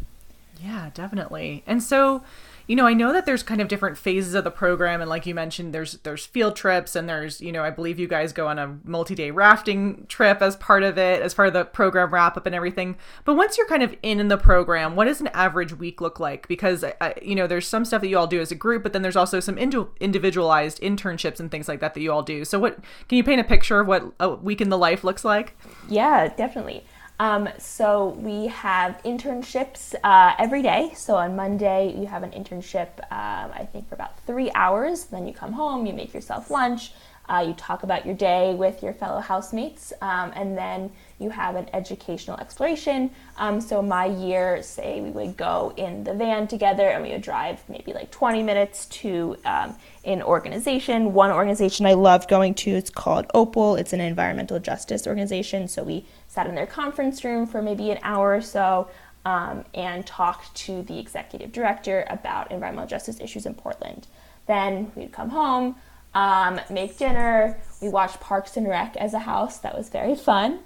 Yeah, 0.63 0.91
definitely. 0.95 1.63
And 1.67 1.83
so 1.83 2.23
you 2.71 2.77
know, 2.77 2.87
I 2.87 2.95
know 2.95 3.13
that 3.13 3.27
there's 3.27 3.43
kind 3.43 3.61
of 3.61 3.67
different 3.67 3.99
phases 3.99 4.33
of 4.35 4.45
the 4.45 4.51
program, 4.53 5.01
and 5.01 5.11
like 5.11 5.27
you 5.27 5.35
mentioned, 5.35 5.75
there's 5.75 5.95
there's 6.05 6.25
field 6.25 6.55
trips, 6.55 6.95
and 6.95 7.09
there's 7.09 7.41
you 7.41 7.51
know, 7.51 7.65
I 7.65 7.71
believe 7.71 7.99
you 7.99 8.07
guys 8.07 8.33
go 8.33 8.47
on 8.47 8.61
a 8.61 8.79
multi-day 8.85 9.33
rafting 9.33 10.07
trip 10.07 10.41
as 10.41 10.55
part 10.55 10.85
of 10.85 10.97
it, 10.97 11.21
as 11.21 11.35
part 11.35 11.49
of 11.49 11.53
the 11.53 11.65
program 11.65 12.15
wrap 12.15 12.37
up 12.37 12.47
and 12.47 12.55
everything. 12.55 12.97
But 13.25 13.35
once 13.35 13.59
you're 13.59 13.67
kind 13.67 13.83
of 13.83 13.97
in 14.05 14.21
in 14.21 14.29
the 14.29 14.39
program, 14.39 14.95
what 14.95 15.07
does 15.07 15.21
an 15.21 15.27
average 15.35 15.77
week 15.77 16.01
look 16.01 16.21
like? 16.21 16.47
Because 16.47 16.85
uh, 16.85 17.13
you 17.21 17.35
know, 17.35 17.49
there's 17.49 17.67
some 17.67 17.85
stuff 17.85 18.03
that 18.03 18.09
you 18.09 18.17
all 18.17 18.29
do 18.29 18.41
as 18.41 18.53
a 18.53 18.55
group, 18.55 18.85
but 18.85 18.93
then 18.93 19.03
there's 19.03 19.17
also 19.17 19.41
some 19.41 19.59
individualized 19.59 20.81
internships 20.81 21.41
and 21.41 21.51
things 21.51 21.67
like 21.67 21.81
that 21.81 21.95
that 21.95 22.01
you 22.01 22.13
all 22.13 22.23
do. 22.23 22.45
So, 22.45 22.61
what 22.61 22.79
can 23.09 23.19
you 23.19 23.25
paint 23.25 23.41
a 23.41 23.45
picture 23.45 23.81
of 23.81 23.89
what 23.89 24.13
a 24.21 24.31
week 24.37 24.61
in 24.61 24.69
the 24.69 24.79
life 24.79 25.03
looks 25.03 25.25
like? 25.25 25.59
Yeah, 25.89 26.29
definitely. 26.29 26.85
Um, 27.21 27.51
so 27.59 28.17
we 28.19 28.47
have 28.47 28.99
internships 29.03 29.95
uh, 30.03 30.35
every 30.39 30.63
day. 30.63 30.93
So 30.97 31.17
on 31.17 31.37
Monday, 31.37 31.95
you 31.95 32.07
have 32.07 32.23
an 32.23 32.31
internship, 32.31 32.89
um, 33.13 33.51
I 33.53 33.69
think, 33.71 33.91
for 33.91 33.95
about 33.95 34.19
three 34.21 34.51
hours. 34.55 35.05
Then 35.05 35.27
you 35.27 35.35
come 35.35 35.53
home, 35.53 35.85
you 35.85 35.93
make 35.93 36.15
yourself 36.15 36.51
lunch, 36.51 36.93
uh, 37.29 37.45
you 37.47 37.53
talk 37.55 37.83
about 37.83 38.07
your 38.07 38.15
day 38.15 38.55
with 38.55 38.83
your 38.83 38.95
fellow 38.95 39.21
housemates, 39.21 39.93
um, 40.01 40.33
and 40.35 40.57
then 40.57 40.91
you 41.19 41.29
have 41.29 41.57
an 41.57 41.69
educational 41.75 42.39
exploration. 42.39 43.11
Um, 43.37 43.61
so 43.61 43.83
my 43.83 44.07
year, 44.07 44.63
say 44.63 45.03
we 45.03 45.11
would 45.11 45.37
go 45.37 45.75
in 45.77 46.03
the 46.03 46.15
van 46.15 46.49
together 46.49 46.89
and 46.89 47.03
we 47.03 47.11
would 47.11 47.21
drive 47.21 47.63
maybe 47.69 47.93
like 47.93 48.11
20 48.11 48.43
minutes 48.43 48.87
to 48.87 49.37
um, 49.45 49.77
an 50.05 50.23
organization. 50.23 51.13
One 51.13 51.31
organization 51.31 51.85
I 51.85 51.93
loved 51.93 52.31
going 52.31 52.55
to, 52.55 52.71
it's 52.71 52.91
called 52.91 53.27
Opal. 53.35 53.77
It's 53.77 53.93
an 53.93 54.01
environmental 54.01 54.59
justice 54.59 55.07
organization. 55.07 55.69
So 55.69 55.85
we 55.85 56.07
sat 56.31 56.47
in 56.47 56.55
their 56.55 56.67
conference 56.67 57.25
room 57.25 57.45
for 57.45 57.61
maybe 57.61 57.91
an 57.91 57.99
hour 58.03 58.37
or 58.37 58.41
so 58.41 58.89
um, 59.25 59.65
and 59.75 60.07
talked 60.07 60.55
to 60.55 60.83
the 60.83 60.97
executive 60.97 61.51
director 61.51 62.07
about 62.09 62.53
environmental 62.53 62.89
justice 62.89 63.21
issues 63.21 63.47
in 63.47 63.55
Portland. 63.55 64.07
Then 64.47 64.93
we'd 64.95 65.11
come 65.11 65.31
home, 65.31 65.75
um, 66.15 66.61
make 66.71 66.97
dinner. 66.97 67.59
We 67.83 67.89
watched 67.89 68.21
Parks 68.21 68.57
and 68.57 68.69
Rec 68.69 68.97
as 68.97 69.13
a 69.13 69.19
house. 69.19 69.59
That 69.59 69.77
was 69.77 69.89
very 69.89 70.15
fun. 70.31 70.61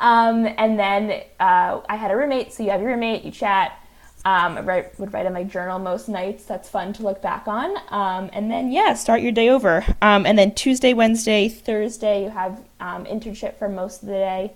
Um, 0.00 0.46
and 0.56 0.78
then 0.78 1.22
uh, 1.38 1.82
I 1.86 1.96
had 1.96 2.10
a 2.10 2.16
roommate, 2.16 2.54
so 2.54 2.62
you 2.62 2.70
have 2.70 2.80
your 2.80 2.90
roommate, 2.90 3.22
you 3.22 3.30
chat. 3.30 3.78
Um, 4.24 4.56
I 4.56 4.60
write, 4.62 4.98
would 4.98 5.12
write 5.12 5.26
in 5.26 5.34
my 5.34 5.44
journal 5.44 5.78
most 5.78 6.08
nights. 6.08 6.44
That's 6.44 6.70
fun 6.70 6.94
to 6.94 7.02
look 7.02 7.20
back 7.20 7.48
on. 7.48 7.76
Um, 7.88 8.30
and 8.32 8.50
then, 8.50 8.72
yeah, 8.72 8.94
start 8.94 9.20
your 9.20 9.32
day 9.32 9.50
over. 9.50 9.84
Um, 10.00 10.24
and 10.24 10.38
then 10.38 10.54
Tuesday, 10.54 10.94
Wednesday, 10.94 11.50
Thursday, 11.50 12.24
you 12.24 12.30
have 12.30 12.62
um, 12.80 13.04
internship 13.04 13.58
for 13.58 13.68
most 13.68 14.02
of 14.02 14.08
the 14.08 14.14
day. 14.14 14.52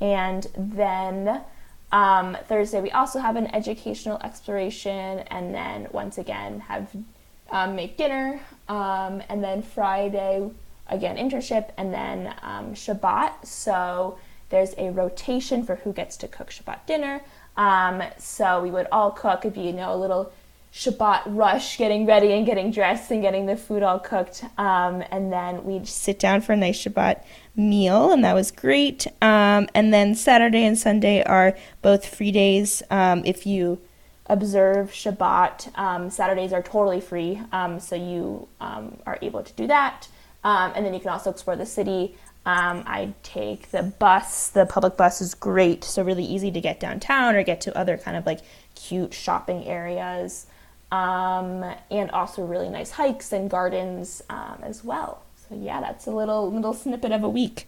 And 0.00 0.46
then 0.56 1.42
um, 1.90 2.36
Thursday, 2.46 2.80
we 2.80 2.90
also 2.90 3.18
have 3.18 3.36
an 3.36 3.46
educational 3.54 4.18
exploration, 4.22 5.20
and 5.20 5.54
then 5.54 5.88
once 5.90 6.18
again, 6.18 6.60
have 6.60 6.94
um, 7.50 7.74
make 7.74 7.96
dinner. 7.96 8.40
Um, 8.68 9.22
and 9.28 9.42
then 9.42 9.62
Friday, 9.62 10.50
again, 10.88 11.16
internship, 11.16 11.70
and 11.76 11.92
then 11.92 12.34
um, 12.42 12.74
Shabbat. 12.74 13.46
So 13.46 14.18
there's 14.50 14.74
a 14.78 14.90
rotation 14.90 15.64
for 15.64 15.76
who 15.76 15.92
gets 15.92 16.16
to 16.18 16.28
cook 16.28 16.50
Shabbat 16.50 16.86
dinner. 16.86 17.22
Um, 17.56 18.02
so 18.18 18.62
we 18.62 18.70
would 18.70 18.86
all 18.92 19.10
cook. 19.10 19.40
It'd 19.40 19.54
be, 19.54 19.62
you 19.62 19.72
know, 19.72 19.94
a 19.94 19.96
little 19.96 20.32
Shabbat 20.72 21.22
rush, 21.26 21.78
getting 21.78 22.06
ready 22.06 22.32
and 22.32 22.44
getting 22.44 22.70
dressed 22.70 23.10
and 23.10 23.22
getting 23.22 23.46
the 23.46 23.56
food 23.56 23.82
all 23.82 23.98
cooked. 23.98 24.44
Um, 24.58 25.02
and 25.10 25.32
then 25.32 25.64
we'd 25.64 25.88
sit 25.88 26.18
down 26.18 26.40
for 26.40 26.52
a 26.52 26.56
nice 26.56 26.84
Shabbat 26.84 27.24
meal, 27.56 28.12
and 28.12 28.22
that 28.22 28.34
was 28.34 28.50
great. 28.50 29.06
Um, 29.22 29.68
and 29.74 29.92
then 29.92 30.14
Saturday 30.14 30.64
and 30.64 30.78
Sunday 30.78 31.22
are 31.24 31.56
both 31.82 32.06
free 32.06 32.30
days. 32.30 32.82
Um, 32.90 33.22
if 33.24 33.46
you 33.46 33.80
observe 34.26 34.90
Shabbat, 34.90 35.76
um, 35.78 36.10
Saturdays 36.10 36.52
are 36.52 36.62
totally 36.62 37.00
free, 37.00 37.40
um, 37.50 37.80
so 37.80 37.96
you 37.96 38.46
um, 38.60 38.98
are 39.06 39.18
able 39.22 39.42
to 39.42 39.52
do 39.54 39.66
that. 39.66 40.08
And 40.44 40.86
then 40.86 40.94
you 40.94 41.00
can 41.00 41.10
also 41.10 41.30
explore 41.30 41.56
the 41.56 41.66
city. 41.66 42.14
I 42.46 43.12
take 43.22 43.70
the 43.70 43.82
bus. 43.82 44.48
The 44.48 44.64
public 44.64 44.96
bus 44.96 45.20
is 45.20 45.34
great, 45.34 45.84
so 45.84 46.02
really 46.02 46.24
easy 46.24 46.50
to 46.50 46.60
get 46.60 46.80
downtown 46.80 47.34
or 47.34 47.42
get 47.42 47.60
to 47.62 47.76
other 47.76 47.98
kind 47.98 48.16
of 48.16 48.24
like 48.24 48.40
cute 48.74 49.12
shopping 49.12 49.66
areas 49.66 50.46
um, 50.90 51.64
and 51.90 52.10
also 52.10 52.44
really 52.44 52.68
nice 52.68 52.92
hikes 52.92 53.32
and 53.32 53.50
gardens 53.50 54.22
um, 54.30 54.58
as 54.62 54.84
well. 54.84 55.22
So 55.48 55.54
yeah, 55.56 55.80
that's 55.80 56.06
a 56.06 56.10
little 56.10 56.50
little 56.50 56.74
snippet 56.74 57.12
of 57.12 57.22
a 57.22 57.28
week. 57.28 57.66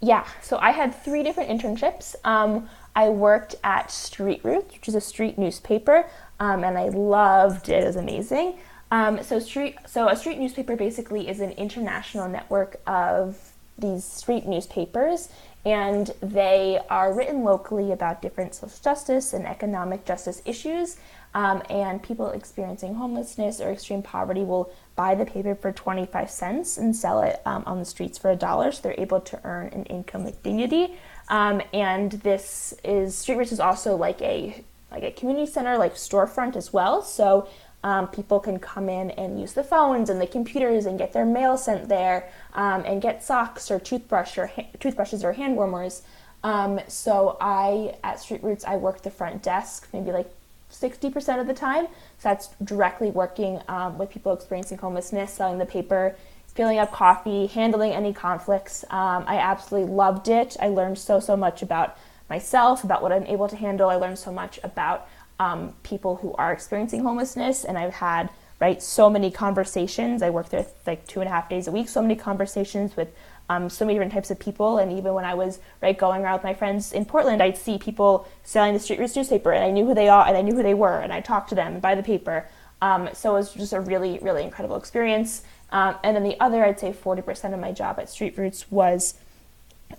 Yeah, 0.00 0.26
so 0.42 0.58
I 0.58 0.70
had 0.70 0.94
three 0.94 1.22
different 1.22 1.50
internships. 1.50 2.14
Um, 2.24 2.68
I 2.94 3.08
worked 3.08 3.56
at 3.64 3.90
Street 3.90 4.40
Roots, 4.44 4.74
which 4.74 4.88
is 4.88 4.94
a 4.94 5.00
street 5.00 5.36
newspaper, 5.36 6.06
um, 6.38 6.64
and 6.64 6.78
I 6.78 6.88
loved 6.90 7.68
it. 7.68 7.82
It 7.82 7.86
was 7.86 7.96
amazing. 7.96 8.58
Um, 8.90 9.22
so 9.22 9.40
street, 9.40 9.76
so 9.86 10.08
a 10.08 10.14
street 10.14 10.38
newspaper 10.38 10.76
basically 10.76 11.28
is 11.28 11.40
an 11.40 11.50
international 11.52 12.28
network 12.28 12.80
of 12.86 13.45
these 13.78 14.04
street 14.04 14.46
newspapers, 14.46 15.28
and 15.64 16.12
they 16.20 16.80
are 16.88 17.12
written 17.12 17.42
locally 17.42 17.92
about 17.92 18.22
different 18.22 18.54
social 18.54 18.78
justice 18.82 19.32
and 19.32 19.46
economic 19.46 20.04
justice 20.04 20.42
issues. 20.44 20.96
Um, 21.34 21.62
and 21.68 22.02
people 22.02 22.30
experiencing 22.30 22.94
homelessness 22.94 23.60
or 23.60 23.70
extreme 23.70 24.02
poverty 24.02 24.40
will 24.40 24.72
buy 24.94 25.14
the 25.14 25.26
paper 25.26 25.54
for 25.54 25.70
25 25.70 26.30
cents 26.30 26.78
and 26.78 26.96
sell 26.96 27.20
it 27.20 27.42
um, 27.44 27.62
on 27.66 27.78
the 27.78 27.84
streets 27.84 28.16
for 28.16 28.30
a 28.30 28.36
dollar, 28.36 28.72
so 28.72 28.80
they're 28.82 28.94
able 28.96 29.20
to 29.20 29.38
earn 29.44 29.68
an 29.68 29.84
income 29.84 30.24
with 30.24 30.42
dignity. 30.42 30.96
Um, 31.28 31.60
and 31.74 32.12
this 32.12 32.74
is 32.82 33.18
Street 33.18 33.36
Roots 33.36 33.52
is 33.52 33.60
also 33.60 33.96
like 33.96 34.22
a 34.22 34.64
like 34.90 35.02
a 35.02 35.10
community 35.10 35.50
center, 35.50 35.76
like 35.76 35.94
storefront 35.94 36.56
as 36.56 36.72
well. 36.72 37.02
So 37.02 37.48
um, 37.86 38.08
people 38.08 38.40
can 38.40 38.58
come 38.58 38.88
in 38.88 39.12
and 39.12 39.40
use 39.40 39.52
the 39.52 39.62
phones 39.62 40.10
and 40.10 40.20
the 40.20 40.26
computers 40.26 40.86
and 40.86 40.98
get 40.98 41.12
their 41.12 41.24
mail 41.24 41.56
sent 41.56 41.88
there 41.88 42.28
um, 42.54 42.82
and 42.84 43.00
get 43.00 43.22
socks 43.22 43.70
or 43.70 43.78
toothbrush 43.78 44.36
or 44.36 44.48
ha- 44.48 44.66
toothbrushes 44.80 45.22
or 45.22 45.32
hand 45.32 45.54
warmers. 45.54 46.02
Um, 46.42 46.80
so 46.88 47.36
I 47.40 47.94
at 48.02 48.18
Street 48.18 48.42
Roots 48.42 48.64
I 48.64 48.74
work 48.74 49.02
the 49.02 49.10
front 49.12 49.40
desk 49.40 49.88
maybe 49.92 50.10
like 50.10 50.28
60% 50.72 51.40
of 51.40 51.46
the 51.46 51.54
time. 51.54 51.86
So 51.86 52.28
that's 52.28 52.48
directly 52.64 53.12
working 53.12 53.60
um, 53.68 53.98
with 53.98 54.10
people 54.10 54.32
experiencing 54.32 54.78
homelessness, 54.78 55.32
selling 55.32 55.58
the 55.58 55.64
paper, 55.66 56.16
filling 56.54 56.78
up 56.78 56.90
coffee, 56.90 57.46
handling 57.46 57.92
any 57.92 58.12
conflicts. 58.12 58.82
Um, 58.90 59.22
I 59.28 59.36
absolutely 59.36 59.92
loved 59.92 60.26
it. 60.26 60.56
I 60.60 60.70
learned 60.70 60.98
so 60.98 61.20
so 61.20 61.36
much 61.36 61.62
about 61.62 61.96
myself, 62.28 62.82
about 62.82 63.00
what 63.00 63.12
I'm 63.12 63.26
able 63.26 63.46
to 63.46 63.54
handle. 63.54 63.88
I 63.88 63.94
learned 63.94 64.18
so 64.18 64.32
much 64.32 64.58
about 64.64 65.06
um, 65.38 65.74
people 65.82 66.16
who 66.16 66.32
are 66.34 66.52
experiencing 66.52 67.02
homelessness, 67.02 67.64
and 67.64 67.76
I've 67.76 67.94
had 67.94 68.30
right 68.60 68.82
so 68.82 69.10
many 69.10 69.30
conversations. 69.30 70.22
I 70.22 70.30
work 70.30 70.48
there 70.48 70.66
like 70.86 71.06
two 71.06 71.20
and 71.20 71.28
a 71.28 71.32
half 71.32 71.48
days 71.48 71.68
a 71.68 71.72
week. 71.72 71.88
So 71.88 72.00
many 72.00 72.16
conversations 72.16 72.96
with 72.96 73.08
um, 73.48 73.68
so 73.68 73.84
many 73.84 73.94
different 73.94 74.12
types 74.12 74.30
of 74.30 74.38
people. 74.38 74.78
And 74.78 74.92
even 74.92 75.14
when 75.14 75.24
I 75.24 75.34
was 75.34 75.60
right 75.82 75.96
going 75.96 76.22
around 76.22 76.34
with 76.34 76.44
my 76.44 76.54
friends 76.54 76.92
in 76.92 77.04
Portland, 77.04 77.42
I'd 77.42 77.56
see 77.56 77.78
people 77.78 78.26
selling 78.42 78.72
the 78.72 78.80
Street 78.80 78.98
Roots 78.98 79.14
newspaper, 79.14 79.52
and 79.52 79.64
I 79.64 79.70
knew 79.70 79.86
who 79.86 79.94
they 79.94 80.08
are, 80.08 80.26
and 80.26 80.36
I 80.36 80.42
knew 80.42 80.54
who 80.54 80.62
they 80.62 80.74
were, 80.74 80.98
and 80.98 81.12
I 81.12 81.20
talked 81.20 81.50
to 81.50 81.54
them 81.54 81.74
and 81.74 81.82
buy 81.82 81.94
the 81.94 82.02
paper. 82.02 82.48
Um, 82.82 83.08
so 83.12 83.30
it 83.32 83.38
was 83.38 83.52
just 83.52 83.72
a 83.72 83.80
really, 83.80 84.18
really 84.20 84.42
incredible 84.42 84.76
experience. 84.76 85.42
Um, 85.70 85.96
and 86.02 86.16
then 86.16 86.22
the 86.22 86.38
other, 86.40 86.64
I'd 86.64 86.78
say 86.78 86.92
40% 86.92 87.54
of 87.54 87.60
my 87.60 87.72
job 87.72 87.98
at 87.98 88.08
Street 88.08 88.36
Roots 88.36 88.70
was 88.70 89.14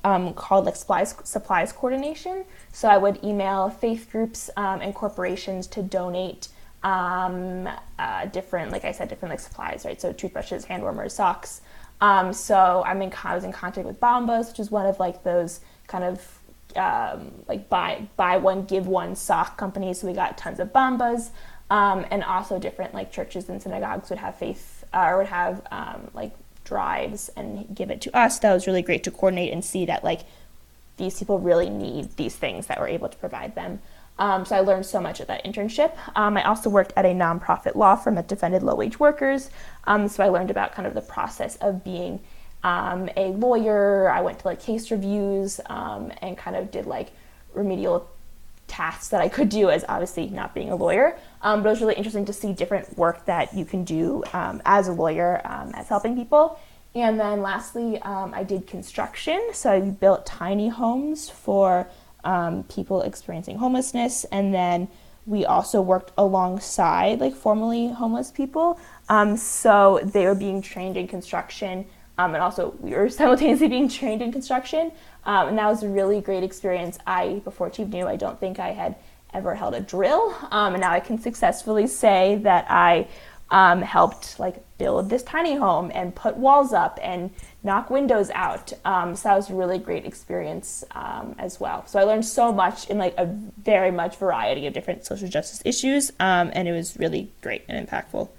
um, 0.04 0.34
called 0.34 0.66
like 0.66 0.76
supplies 0.76 1.16
supplies 1.24 1.72
coordination. 1.72 2.46
So 2.72 2.88
I 2.88 2.98
would 2.98 3.24
email 3.24 3.70
faith 3.70 4.10
groups 4.12 4.50
um, 4.58 4.82
and 4.82 4.94
corporations 4.94 5.68
to 5.68 5.82
donate 5.82 6.50
um, 6.84 7.68
uh, 8.00 8.26
different, 8.28 8.72
like 8.72 8.86
I 8.86 8.92
said, 8.92 9.10
different 9.10 9.32
like 9.32 9.40
supplies, 9.40 9.84
right? 9.86 10.00
So 10.00 10.14
toothbrushes, 10.14 10.66
hand 10.66 10.84
warmers, 10.84 11.14
socks. 11.14 11.62
Um, 12.00 12.32
so 12.32 12.84
I'm 12.86 13.02
in 13.02 13.12
I 13.24 13.36
was 13.36 13.44
in 13.44 13.52
contact 13.52 13.88
with 13.88 14.00
Bombas, 14.00 14.50
which 14.50 14.60
is 14.60 14.70
one 14.70 14.86
of 14.86 15.00
like 15.00 15.24
those 15.24 15.62
kind 15.88 16.04
of 16.04 16.40
um, 16.76 17.32
like 17.48 17.70
buy 17.70 18.08
buy 18.18 18.38
one 18.38 18.66
give 18.66 18.88
one 18.88 19.16
sock 19.16 19.58
companies. 19.58 20.02
So 20.02 20.08
we 20.08 20.14
got 20.14 20.38
tons 20.38 20.60
of 20.60 20.72
Bombas, 20.72 21.32
um, 21.70 22.06
and 22.12 22.24
also 22.24 22.60
different 22.60 22.94
like 22.94 23.12
churches 23.12 23.50
and 23.50 23.62
synagogues 23.62 24.10
would 24.10 24.20
have 24.20 24.36
faith 24.36 24.84
uh, 24.94 25.08
or 25.10 25.18
would 25.18 25.28
have 25.28 25.62
like 26.14 26.34
drives 26.68 27.30
and 27.36 27.74
give 27.76 27.90
it 27.90 28.02
to 28.02 28.16
us. 28.16 28.40
That 28.40 28.54
was 28.54 28.68
really 28.68 28.82
great 28.82 29.04
to 29.06 29.12
coordinate 29.12 29.54
and 29.54 29.64
see 29.64 29.86
that 29.86 30.04
like 30.04 30.22
these 30.98 31.18
people 31.18 31.40
really 31.40 31.70
need 31.70 32.16
these 32.18 32.36
things 32.36 32.68
that 32.68 32.80
we're 32.80 32.90
able 32.90 33.10
to 33.10 33.18
provide 33.18 33.56
them. 33.56 33.80
Um, 34.20 34.46
so 34.46 34.56
I 34.56 34.62
learned 34.62 34.86
so 34.86 35.00
much 35.00 35.22
at 35.22 35.28
that 35.28 35.46
internship. 35.46 35.96
Um, 36.16 36.38
I 36.38 36.44
also 36.44 36.70
worked 36.70 36.92
at 36.98 37.06
a 37.06 37.10
nonprofit 37.10 37.76
law 37.76 37.96
firm 37.96 38.16
that 38.16 38.28
defended 38.28 38.64
low 38.64 38.76
wage 38.76 39.00
workers. 39.00 39.52
Um, 39.86 40.08
so 40.08 40.24
I 40.24 40.30
learned 40.30 40.52
about 40.52 40.74
kind 40.74 40.88
of 40.88 40.94
the 40.96 41.02
process 41.02 41.56
of 41.58 41.84
being 41.84 42.20
um, 42.64 43.10
a 43.16 43.28
lawyer. 43.28 44.10
I 44.10 44.22
went 44.22 44.40
to 44.40 44.48
like 44.48 44.60
case 44.60 44.90
reviews 44.90 45.62
um, 45.68 46.12
and 46.22 46.38
kind 46.38 46.56
of 46.56 46.72
did 46.72 46.88
like 46.88 47.12
remedial 47.54 48.10
tasks 48.68 49.08
that 49.10 49.22
I 49.22 49.30
could 49.30 49.50
do 49.50 49.70
as 49.70 49.86
obviously 49.88 50.28
not 50.28 50.54
being 50.54 50.70
a 50.70 50.76
lawyer. 50.76 51.18
Um, 51.42 51.64
but 51.64 51.70
it 51.70 51.72
was 51.72 51.82
really 51.82 51.96
interesting 51.96 52.26
to 52.26 52.34
see 52.34 52.54
different 52.54 52.98
work 52.98 53.26
that 53.26 53.54
you 53.54 53.66
can 53.66 53.84
do 53.84 54.24
um, 54.34 54.62
as 54.66 54.88
a 54.88 54.92
lawyer 54.92 55.42
um, 55.46 55.72
as 55.74 55.88
helping 55.88 56.16
people. 56.16 56.60
And 56.96 57.20
then 57.20 57.42
lastly, 57.42 58.00
um, 58.02 58.34
I 58.34 58.44
did 58.44 58.68
construction. 58.68 59.50
So 59.54 59.72
I 59.72 59.80
built 59.82 60.26
tiny 60.26 60.70
homes 60.70 61.30
for 61.30 61.88
um, 62.24 62.64
people 62.64 63.02
experiencing 63.04 63.58
homelessness. 63.58 64.26
And 64.26 64.54
then 64.54 64.88
we 65.26 65.46
also 65.46 65.82
worked 65.82 66.12
alongside 66.18 67.20
like 67.20 67.36
formerly 67.36 67.90
homeless 67.90 68.32
people. 68.32 68.80
So 69.38 70.00
they 70.04 70.26
were 70.26 70.36
being 70.36 70.62
trained 70.62 70.98
in 70.98 71.08
construction. 71.08 71.86
Um, 72.18 72.34
and 72.34 72.44
also 72.44 72.76
we 72.80 72.92
were 72.92 73.10
simultaneously 73.22 73.68
being 73.68 73.90
trained 73.90 74.22
in 74.22 74.32
construction. 74.32 74.92
Um, 75.26 75.50
and 75.50 75.58
that 75.58 75.68
was 75.68 75.84
a 75.84 75.90
really 75.90 76.22
great 76.22 76.44
experience. 76.44 76.98
I, 77.06 77.42
before 77.44 77.70
Tivnu, 77.70 78.06
I 78.06 78.16
don't 78.16 78.40
think 78.40 78.60
I 78.60 78.72
had 78.72 78.96
ever 79.34 79.56
held 79.56 79.76
a 79.76 79.82
drill. 79.82 80.36
Um, 80.52 80.74
and 80.74 80.82
now 80.82 80.92
I 80.92 81.00
can 81.00 81.20
successfully 81.20 81.88
say 81.88 82.40
that 82.44 82.66
I 82.70 83.08
um, 83.50 83.82
helped 83.82 84.40
like 84.40 84.64
build 84.78 85.10
this 85.10 85.24
tiny 85.24 85.56
home 85.56 85.92
and 85.94 86.14
put 86.14 86.36
walls 86.38 86.74
up 86.74 87.00
and 87.02 87.32
knock 87.64 87.90
windows 87.90 88.30
out. 88.32 88.74
Um, 88.86 89.16
so 89.16 89.30
that 89.30 89.36
was 89.36 89.50
a 89.50 89.56
really 89.56 89.78
great 89.78 90.06
experience 90.06 90.84
um, 90.92 91.36
as 91.40 91.60
well. 91.60 91.86
So 91.88 92.00
I 92.00 92.04
learned 92.04 92.26
so 92.26 92.52
much 92.52 92.90
in 92.90 92.98
like 92.98 93.16
a 93.18 93.26
very 93.26 93.92
much 93.92 94.18
variety 94.18 94.68
of 94.68 94.74
different 94.74 95.06
social 95.06 95.28
justice 95.28 95.62
issues, 95.66 96.12
um, 96.20 96.52
and 96.54 96.68
it 96.68 96.74
was 96.74 96.98
really 96.98 97.32
great 97.42 97.64
and 97.68 97.88
impactful. 97.88 98.30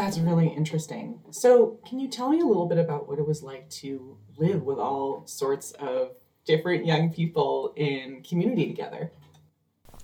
That's 0.00 0.18
really 0.18 0.48
interesting. 0.48 1.20
So, 1.30 1.78
can 1.86 2.00
you 2.00 2.08
tell 2.08 2.30
me 2.30 2.40
a 2.40 2.44
little 2.46 2.64
bit 2.64 2.78
about 2.78 3.06
what 3.06 3.18
it 3.18 3.26
was 3.26 3.42
like 3.42 3.68
to 3.80 4.16
live 4.38 4.62
with 4.62 4.78
all 4.78 5.26
sorts 5.26 5.72
of 5.72 6.12
different 6.46 6.86
young 6.86 7.12
people 7.12 7.74
in 7.76 8.22
community 8.22 8.66
together? 8.66 9.12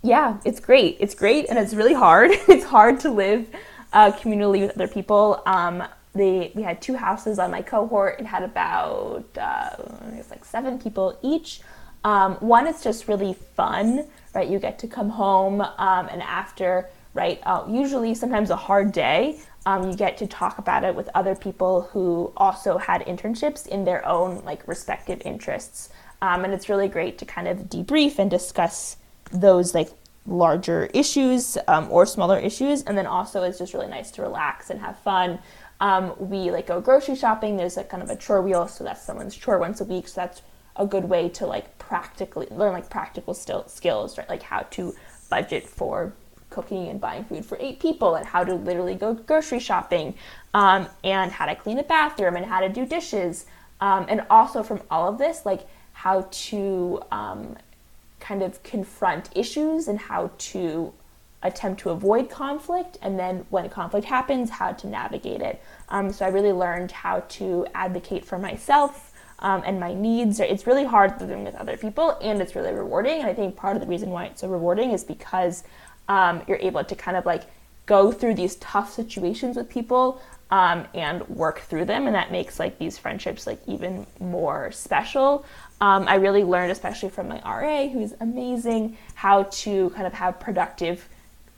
Yeah, 0.03 0.37
it's 0.45 0.61
great. 0.61 0.99
It's 1.01 1.15
great, 1.15 1.47
and 1.49 1.59
it's 1.59 1.73
really 1.73 1.95
hard. 1.95 2.31
it's 2.47 2.67
hard 2.67 3.01
to 3.01 3.11
live 3.11 3.49
uh, 3.95 4.13
communally 4.13 4.61
with 4.61 4.73
other 4.73 4.87
people. 4.87 5.43
Um, 5.47 5.83
they, 6.15 6.53
we 6.55 6.61
had 6.61 6.83
two 6.83 6.95
houses 6.95 7.39
on 7.39 7.51
my 7.51 7.63
cohort. 7.63 8.21
It 8.21 8.27
had 8.27 8.43
about 8.43 9.25
uh, 9.39 9.77
it's 10.13 10.29
like 10.29 10.45
seven 10.45 10.79
people 10.79 11.19
each. 11.23 11.63
Um, 12.05 12.35
one, 12.35 12.67
it's 12.67 12.85
just 12.85 13.09
really 13.09 13.33
fun, 13.33 14.07
right? 14.35 14.47
You 14.47 14.59
get 14.59 14.79
to 14.81 14.89
come 14.89 15.09
home, 15.09 15.63
um, 15.63 16.09
and 16.11 16.21
after, 16.21 16.91
right, 17.15 17.41
uh, 17.47 17.65
usually 17.67 18.15
sometimes 18.15 18.51
a 18.51 18.57
hard 18.57 18.93
day, 18.93 19.41
um, 19.67 19.91
you 19.91 19.97
get 19.97 20.17
to 20.19 20.27
talk 20.27 20.59
about 20.59 20.85
it 20.85 20.95
with 20.95 21.11
other 21.15 21.35
people 21.35 21.83
who 21.93 22.33
also 22.37 22.79
had 22.79 23.05
internships 23.05 23.67
in 23.67 23.85
their 23.85 24.07
own 24.07 24.43
like 24.45 24.67
respective 24.67 25.21
interests, 25.25 25.91
um, 26.23 26.45
and 26.45 26.55
it's 26.55 26.69
really 26.69 26.89
great 26.89 27.19
to 27.19 27.25
kind 27.27 27.49
of 27.49 27.59
debrief 27.69 28.19
and 28.19 28.31
discuss 28.31 28.97
those 29.33 29.75
like 29.75 29.91
larger 30.25 30.87
issues 30.95 31.59
um, 31.69 31.89
or 31.91 32.07
smaller 32.07 32.39
issues. 32.39 32.83
And 32.83 32.97
then 32.97 33.07
also 33.07 33.43
it's 33.43 33.59
just 33.59 33.75
really 33.75 33.89
nice 33.89 34.11
to 34.13 34.23
relax 34.23 34.71
and 34.71 34.81
have 34.81 34.99
fun. 35.01 35.39
Um, 35.81 36.15
we 36.19 36.51
like 36.51 36.69
go 36.69 36.81
grocery 36.81 37.17
shopping. 37.17 37.57
There's 37.57 37.77
a 37.77 37.85
kind 37.85 38.03
of 38.03 38.11
a 38.11 38.17
chore 38.17 38.43
wheel, 38.43 38.67
so 38.69 38.85
that's 38.85 39.03
someone's 39.03 39.37
chore 39.37 39.59
once 39.59 39.81
a 39.81 39.85
week. 39.85 40.09
So 40.09 40.23
that's 40.23 40.43
a 40.77 40.87
good 40.87 41.05
way 41.05 41.29
to 41.31 41.47
like 41.47 41.77
practically 41.79 42.47
learn 42.51 42.73
like 42.73 42.89
practical 42.89 43.35
still 43.35 43.67
skills, 43.69 44.17
right? 44.17 44.29
Like 44.29 44.43
how 44.43 44.61
to 44.71 44.95
budget 45.29 45.67
for 45.67 46.13
cooking 46.57 46.89
and 46.91 46.99
buying 47.07 47.25
food 47.29 47.45
for 47.51 47.57
eight 47.67 47.79
people, 47.87 48.11
and 48.19 48.27
how 48.35 48.43
to 48.51 48.55
literally 48.69 48.97
go 49.05 49.09
grocery 49.31 49.61
shopping, 49.61 50.07
um, 50.63 50.83
and 51.05 51.29
how 51.39 51.47
to 51.51 51.55
clean 51.55 51.79
a 51.79 51.87
bathroom, 51.97 52.35
and 52.39 52.47
how 52.53 52.61
to 52.67 52.71
do 52.79 52.83
dishes, 52.97 53.47
um, 53.87 54.03
and 54.09 54.21
also 54.37 54.59
from 54.69 54.81
all 54.91 55.07
of 55.13 55.17
this, 55.19 55.37
like 55.51 55.63
how 55.93 56.17
to 56.31 57.01
um, 57.21 57.57
kind 58.29 58.43
of 58.43 58.63
confront 58.73 59.25
issues 59.43 59.89
and 59.89 59.99
how 60.11 60.31
to 60.51 60.93
attempt 61.43 61.81
to 61.83 61.91
avoid 61.91 62.25
conflict, 62.31 62.99
and 63.03 63.19
then 63.23 63.35
when 63.51 63.69
conflict 63.69 64.07
happens, 64.07 64.51
how 64.51 64.73
to 64.73 64.87
navigate 64.87 65.43
it. 65.51 65.57
Um, 65.95 66.13
so 66.13 66.25
I 66.25 66.29
really 66.29 66.53
learned 66.53 66.91
how 66.91 67.17
to 67.39 67.67
advocate 67.75 68.25
for 68.25 68.39
myself 68.39 69.13
um, 69.39 69.63
and 69.67 69.79
my 69.79 69.93
needs. 69.95 70.41
It's 70.41 70.67
really 70.67 70.85
hard 70.85 71.21
living 71.21 71.45
with 71.45 71.55
other 71.55 71.77
people, 71.77 72.19
and 72.23 72.41
it's 72.43 72.55
really 72.57 72.73
rewarding. 72.73 73.21
And 73.21 73.29
I 73.29 73.35
think 73.35 73.55
part 73.55 73.77
of 73.77 73.83
the 73.83 73.89
reason 73.95 74.11
why 74.11 74.25
it's 74.27 74.41
so 74.41 74.49
rewarding 74.49 74.91
is 74.91 75.05
because 75.05 75.63
um, 76.09 76.43
you're 76.47 76.59
able 76.59 76.85
to 76.85 76.95
kind 76.95 77.17
of 77.17 77.27
like 77.27 77.43
go 77.87 78.13
through 78.13 78.35
these 78.35 78.57
tough 78.57 78.93
situations 78.93 79.57
with 79.57 79.69
people 79.69 80.21
um, 80.51 80.87
and 80.95 81.27
work 81.29 81.61
through 81.61 81.85
them, 81.85 82.07
and 82.07 82.15
that 82.15 82.31
makes 82.31 82.59
like 82.59 82.79
these 82.79 82.99
friendships 82.99 83.47
like 83.47 83.61
even 83.67 84.07
more 84.21 84.71
special. 84.73 85.45
Um, 85.81 86.07
I 86.09 86.15
really 86.15 86.45
learned, 86.45 86.73
especially 86.73 87.11
from 87.11 87.29
my 87.29 87.41
RA, 87.45 87.89
who's 87.89 88.15
amazing, 88.21 88.97
how 89.15 89.45
to 89.45 89.91
kind 89.91 90.07
of 90.07 90.13
have 90.15 90.41
productive 90.41 91.09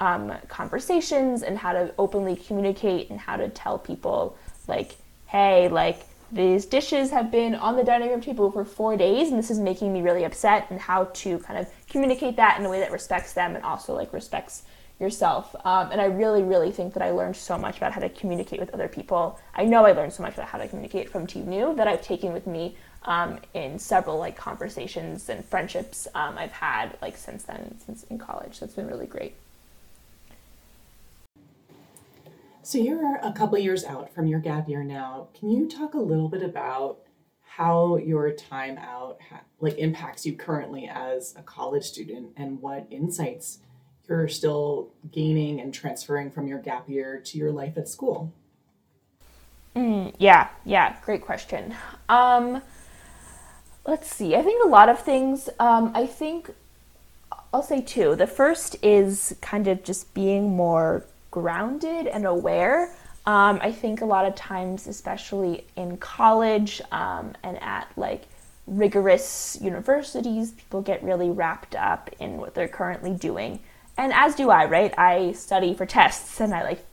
um, 0.00 0.32
conversations 0.48 1.42
and 1.42 1.58
how 1.58 1.72
to 1.72 1.92
openly 1.98 2.36
communicate 2.36 3.10
and 3.10 3.20
how 3.20 3.36
to 3.36 3.48
tell 3.48 3.78
people, 3.78 4.36
like, 4.66 4.96
hey, 5.26 5.68
like, 5.68 6.00
these 6.30 6.66
dishes 6.66 7.10
have 7.10 7.30
been 7.30 7.54
on 7.54 7.76
the 7.76 7.84
dining 7.84 8.10
room 8.10 8.20
table 8.20 8.50
for 8.50 8.64
four 8.64 8.96
days 8.96 9.30
and 9.30 9.38
this 9.38 9.50
is 9.50 9.58
making 9.58 9.92
me 9.92 10.02
really 10.02 10.24
upset, 10.24 10.66
and 10.70 10.80
how 10.80 11.04
to 11.04 11.38
kind 11.40 11.58
of 11.58 11.66
communicate 11.88 12.36
that 12.36 12.58
in 12.58 12.66
a 12.66 12.70
way 12.70 12.80
that 12.80 12.92
respects 12.92 13.32
them 13.32 13.54
and 13.54 13.64
also, 13.64 13.94
like, 13.94 14.12
respects 14.12 14.64
yourself. 15.00 15.54
Um, 15.64 15.90
and 15.92 16.00
I 16.00 16.06
really, 16.06 16.42
really 16.42 16.72
think 16.72 16.92
that 16.94 17.02
I 17.02 17.10
learned 17.10 17.36
so 17.36 17.56
much 17.56 17.76
about 17.76 17.92
how 17.92 18.00
to 18.00 18.08
communicate 18.08 18.58
with 18.58 18.74
other 18.74 18.88
people. 18.88 19.38
I 19.54 19.64
know 19.64 19.86
I 19.86 19.92
learned 19.92 20.12
so 20.12 20.22
much 20.22 20.34
about 20.34 20.48
how 20.48 20.58
to 20.58 20.68
communicate 20.68 21.08
from 21.08 21.26
Tivnu 21.26 21.76
that 21.76 21.86
I've 21.86 22.02
taken 22.02 22.32
with 22.32 22.46
me 22.46 22.76
um, 23.04 23.38
in 23.54 23.78
several 23.78 24.18
like 24.18 24.36
conversations 24.36 25.28
and 25.28 25.44
friendships 25.44 26.08
um, 26.14 26.36
I've 26.36 26.52
had 26.52 26.98
like 27.00 27.16
since 27.16 27.44
then, 27.44 27.78
since 27.84 28.02
in 28.04 28.18
college. 28.18 28.58
So 28.58 28.64
it's 28.64 28.74
been 28.74 28.88
really 28.88 29.06
great. 29.06 29.34
So 32.68 32.76
you're 32.76 33.16
a 33.22 33.32
couple 33.32 33.56
years 33.56 33.82
out 33.82 34.12
from 34.14 34.26
your 34.26 34.40
gap 34.40 34.68
year 34.68 34.84
now. 34.84 35.28
Can 35.32 35.48
you 35.48 35.70
talk 35.70 35.94
a 35.94 35.98
little 35.98 36.28
bit 36.28 36.42
about 36.42 36.98
how 37.40 37.96
your 37.96 38.30
time 38.32 38.76
out 38.76 39.16
ha- 39.30 39.40
like 39.58 39.78
impacts 39.78 40.26
you 40.26 40.34
currently 40.34 40.86
as 40.86 41.34
a 41.38 41.42
college 41.42 41.84
student 41.84 42.34
and 42.36 42.60
what 42.60 42.86
insights 42.90 43.60
you're 44.06 44.28
still 44.28 44.90
gaining 45.10 45.62
and 45.62 45.72
transferring 45.72 46.30
from 46.30 46.46
your 46.46 46.58
gap 46.58 46.90
year 46.90 47.18
to 47.18 47.38
your 47.38 47.50
life 47.52 47.78
at 47.78 47.88
school? 47.88 48.34
Mm, 49.74 50.14
yeah, 50.18 50.48
yeah, 50.66 50.94
great 51.06 51.22
question. 51.22 51.74
Um, 52.10 52.60
let's 53.86 54.14
see. 54.14 54.36
I 54.36 54.42
think 54.42 54.62
a 54.62 54.68
lot 54.68 54.90
of 54.90 55.00
things. 55.00 55.48
Um, 55.58 55.90
I 55.94 56.04
think 56.04 56.50
I'll 57.54 57.62
say 57.62 57.80
two. 57.80 58.14
The 58.14 58.26
first 58.26 58.76
is 58.82 59.34
kind 59.40 59.68
of 59.68 59.82
just 59.82 60.12
being 60.12 60.50
more 60.54 61.06
grounded 61.30 62.06
and 62.06 62.26
aware. 62.26 62.94
Um, 63.26 63.58
I 63.60 63.72
think 63.72 64.00
a 64.00 64.06
lot 64.06 64.24
of 64.24 64.34
times, 64.34 64.86
especially 64.86 65.66
in 65.76 65.98
college 65.98 66.80
um, 66.90 67.34
and 67.42 67.62
at 67.62 67.90
like 67.96 68.24
rigorous 68.66 69.58
universities, 69.60 70.52
people 70.52 70.80
get 70.80 71.02
really 71.02 71.30
wrapped 71.30 71.74
up 71.74 72.10
in 72.20 72.38
what 72.38 72.54
they're 72.54 72.68
currently 72.68 73.12
doing. 73.12 73.60
And 73.96 74.12
as 74.12 74.34
do 74.34 74.50
I, 74.50 74.66
right? 74.66 74.94
I 74.96 75.32
study 75.32 75.74
for 75.74 75.84
tests 75.84 76.40
and 76.40 76.54
I 76.54 76.62
like 76.62 76.84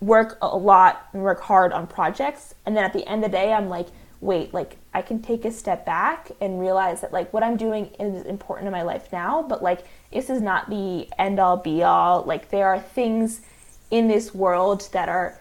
work 0.00 0.38
a 0.40 0.56
lot 0.56 1.08
and 1.12 1.22
work 1.22 1.40
hard 1.40 1.72
on 1.72 1.86
projects. 1.86 2.54
And 2.64 2.76
then 2.76 2.84
at 2.84 2.92
the 2.92 3.06
end 3.08 3.24
of 3.24 3.30
the 3.30 3.36
day, 3.36 3.52
I'm 3.52 3.68
like, 3.68 3.88
wait, 4.24 4.54
like 4.54 4.76
I 4.94 5.02
can 5.02 5.20
take 5.20 5.44
a 5.44 5.52
step 5.52 5.84
back 5.84 6.30
and 6.40 6.58
realize 6.58 7.02
that 7.02 7.12
like 7.12 7.32
what 7.32 7.42
I'm 7.42 7.58
doing 7.58 7.90
is 8.00 8.24
important 8.24 8.66
in 8.66 8.72
my 8.72 8.82
life 8.82 9.12
now, 9.12 9.42
but 9.42 9.62
like 9.62 9.84
this 10.10 10.30
is 10.30 10.40
not 10.40 10.70
the 10.70 11.08
end 11.18 11.38
all 11.38 11.58
be 11.58 11.82
all. 11.82 12.22
Like 12.22 12.50
there 12.50 12.68
are 12.68 12.80
things 12.80 13.42
in 13.90 14.08
this 14.08 14.34
world 14.34 14.88
that 14.92 15.10
are 15.10 15.38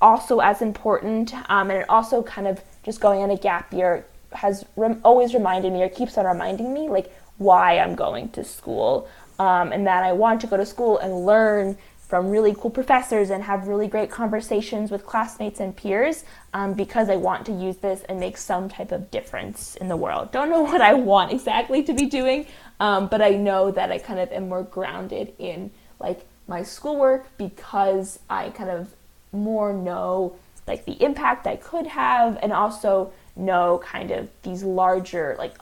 also 0.00 0.40
as 0.40 0.60
important, 0.60 1.32
um, 1.48 1.70
and 1.70 1.80
it 1.80 1.88
also 1.88 2.22
kind 2.22 2.46
of 2.46 2.60
just 2.84 3.00
going 3.00 3.22
on 3.22 3.30
a 3.30 3.36
gap 3.36 3.72
year 3.72 4.04
has 4.32 4.64
rem- 4.76 5.00
always 5.04 5.32
reminded 5.32 5.72
me 5.72 5.82
or 5.82 5.88
keeps 5.88 6.18
on 6.18 6.26
reminding 6.26 6.74
me 6.74 6.88
like 6.88 7.10
why 7.38 7.78
I'm 7.78 7.94
going 7.94 8.28
to 8.30 8.44
school, 8.44 9.08
um, 9.38 9.72
and 9.72 9.86
that 9.86 10.04
I 10.04 10.12
want 10.12 10.42
to 10.42 10.46
go 10.46 10.58
to 10.58 10.66
school 10.66 10.98
and 10.98 11.24
learn 11.24 11.78
from 12.12 12.28
really 12.28 12.54
cool 12.58 12.70
professors 12.70 13.30
and 13.30 13.42
have 13.42 13.66
really 13.68 13.88
great 13.88 14.10
conversations 14.10 14.90
with 14.90 15.06
classmates 15.06 15.60
and 15.60 15.74
peers 15.74 16.24
um, 16.52 16.74
because 16.74 17.08
I 17.08 17.16
want 17.16 17.46
to 17.46 17.52
use 17.52 17.78
this 17.78 18.02
and 18.02 18.20
make 18.20 18.36
some 18.36 18.68
type 18.68 18.92
of 18.92 19.10
difference 19.10 19.76
in 19.76 19.88
the 19.88 19.96
world. 19.96 20.30
Don't 20.30 20.50
know 20.50 20.60
what 20.72 20.82
I 20.82 20.92
want 20.92 21.32
exactly 21.32 21.82
to 21.84 21.94
be 21.94 22.04
doing, 22.04 22.46
um, 22.80 23.06
but 23.06 23.22
I 23.22 23.30
know 23.30 23.70
that 23.70 23.90
I 23.90 23.96
kind 23.96 24.20
of 24.20 24.30
am 24.30 24.50
more 24.50 24.62
grounded 24.62 25.32
in 25.38 25.70
like 26.00 26.26
my 26.46 26.62
schoolwork 26.62 27.34
because 27.38 28.18
I 28.28 28.50
kind 28.50 28.68
of 28.68 28.92
more 29.32 29.72
know 29.72 30.36
like 30.66 30.84
the 30.84 31.02
impact 31.02 31.46
I 31.46 31.56
could 31.56 31.86
have 31.86 32.38
and 32.42 32.52
also 32.52 33.10
know 33.36 33.80
kind 33.82 34.10
of 34.10 34.28
these 34.42 34.62
larger 34.62 35.34
like 35.38 35.54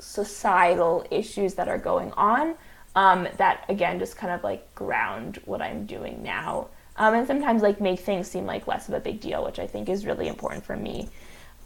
societal 0.00 1.06
issues 1.10 1.54
that 1.54 1.66
are 1.66 1.78
going 1.78 2.12
on 2.12 2.56
um, 2.94 3.28
that 3.38 3.64
again 3.68 3.98
just 3.98 4.16
kind 4.16 4.32
of 4.32 4.44
like 4.44 4.74
ground 4.74 5.40
what 5.44 5.60
I'm 5.60 5.86
doing 5.86 6.22
now. 6.22 6.68
Um, 6.96 7.14
and 7.14 7.26
sometimes 7.26 7.62
like 7.62 7.80
make 7.80 8.00
things 8.00 8.28
seem 8.28 8.46
like 8.46 8.66
less 8.66 8.88
of 8.88 8.94
a 8.94 9.00
big 9.00 9.20
deal, 9.20 9.44
which 9.44 9.58
I 9.58 9.66
think 9.66 9.88
is 9.88 10.06
really 10.06 10.28
important 10.28 10.64
for 10.64 10.76
me. 10.76 11.08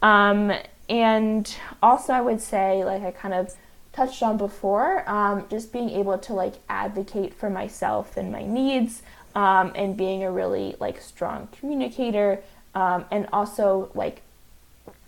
Um, 0.01 0.51
and 0.87 1.55
also, 1.83 2.13
I 2.13 2.21
would 2.21 2.41
say, 2.41 2.83
like 2.83 3.03
I 3.03 3.11
kind 3.11 3.33
of 3.33 3.53
touched 3.93 4.23
on 4.23 4.37
before, 4.37 5.07
um, 5.07 5.45
just 5.49 5.71
being 5.71 5.89
able 5.89 6.17
to 6.17 6.33
like 6.33 6.55
advocate 6.67 7.33
for 7.33 7.49
myself 7.49 8.17
and 8.17 8.31
my 8.31 8.43
needs, 8.43 9.03
um, 9.35 9.71
and 9.75 9.95
being 9.95 10.23
a 10.23 10.31
really 10.31 10.75
like 10.79 10.99
strong 10.99 11.47
communicator 11.59 12.41
um, 12.75 13.05
and 13.11 13.27
also 13.31 13.91
like 13.93 14.21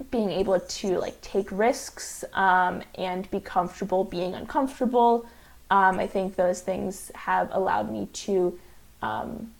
being 0.10 0.32
able 0.32 0.60
to 0.60 1.00
like 1.00 1.20
take 1.22 1.52
risks 1.52 2.24
and 2.34 3.32
be 3.32 3.40
comfortable 3.40 4.04
being 4.04 4.34
uncomfortable. 4.34 5.26
Um, 5.72 6.00
I 6.00 6.06
think 6.06 6.36
those 6.36 6.60
things 6.62 7.12
have 7.16 7.50
allowed 7.54 7.90
me 7.90 8.08
to, 8.12 8.60
um, 9.02 9.52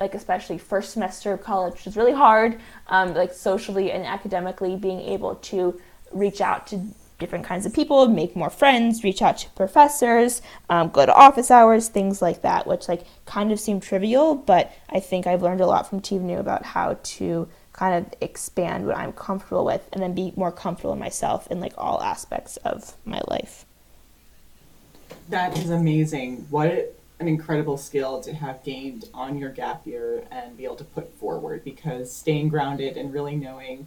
like 0.00 0.14
especially 0.14 0.58
first 0.58 0.90
semester 0.92 1.32
of 1.32 1.42
college, 1.42 1.74
which 1.74 1.86
is 1.86 1.96
really 1.96 2.12
hard, 2.12 2.60
um, 2.88 3.14
like 3.14 3.32
socially 3.32 3.92
and 3.92 4.04
academically, 4.04 4.74
being 4.74 5.00
able 5.00 5.36
to 5.36 5.80
reach 6.10 6.40
out 6.40 6.66
to 6.66 6.82
different 7.20 7.44
kinds 7.44 7.64
of 7.64 7.72
people, 7.72 8.08
make 8.08 8.34
more 8.34 8.50
friends, 8.50 9.04
reach 9.04 9.22
out 9.22 9.38
to 9.38 9.48
professors, 9.50 10.42
um, 10.68 10.88
go 10.88 11.06
to 11.06 11.14
office 11.14 11.52
hours, 11.52 11.86
things 11.86 12.20
like 12.20 12.42
that, 12.42 12.66
which 12.66 12.88
like 12.88 13.04
kind 13.24 13.52
of 13.52 13.60
seem 13.60 13.78
trivial, 13.78 14.34
but 14.34 14.72
I 14.90 14.98
think 14.98 15.28
I've 15.28 15.42
learned 15.42 15.60
a 15.60 15.66
lot 15.66 15.88
from 15.88 16.00
Tivnu 16.00 16.40
about 16.40 16.64
how 16.64 16.98
to 17.00 17.48
kind 17.72 18.04
of 18.04 18.12
expand 18.20 18.84
what 18.86 18.96
I'm 18.96 19.12
comfortable 19.12 19.64
with 19.64 19.88
and 19.92 20.02
then 20.02 20.12
be 20.12 20.32
more 20.34 20.50
comfortable 20.50 20.94
in 20.94 20.98
myself 20.98 21.46
in 21.52 21.60
like 21.60 21.74
all 21.78 22.02
aspects 22.02 22.56
of 22.58 22.96
my 23.04 23.20
life. 23.28 23.64
That 25.28 25.56
is 25.58 25.70
amazing. 25.70 26.46
What 26.50 26.94
an 27.18 27.28
incredible 27.28 27.78
skill 27.78 28.20
to 28.22 28.34
have 28.34 28.62
gained 28.64 29.08
on 29.14 29.38
your 29.38 29.50
gap 29.50 29.86
year 29.86 30.24
and 30.30 30.56
be 30.56 30.64
able 30.64 30.76
to 30.76 30.84
put 30.84 31.14
forward 31.14 31.64
because 31.64 32.14
staying 32.14 32.48
grounded 32.48 32.96
and 32.96 33.12
really 33.12 33.36
knowing 33.36 33.86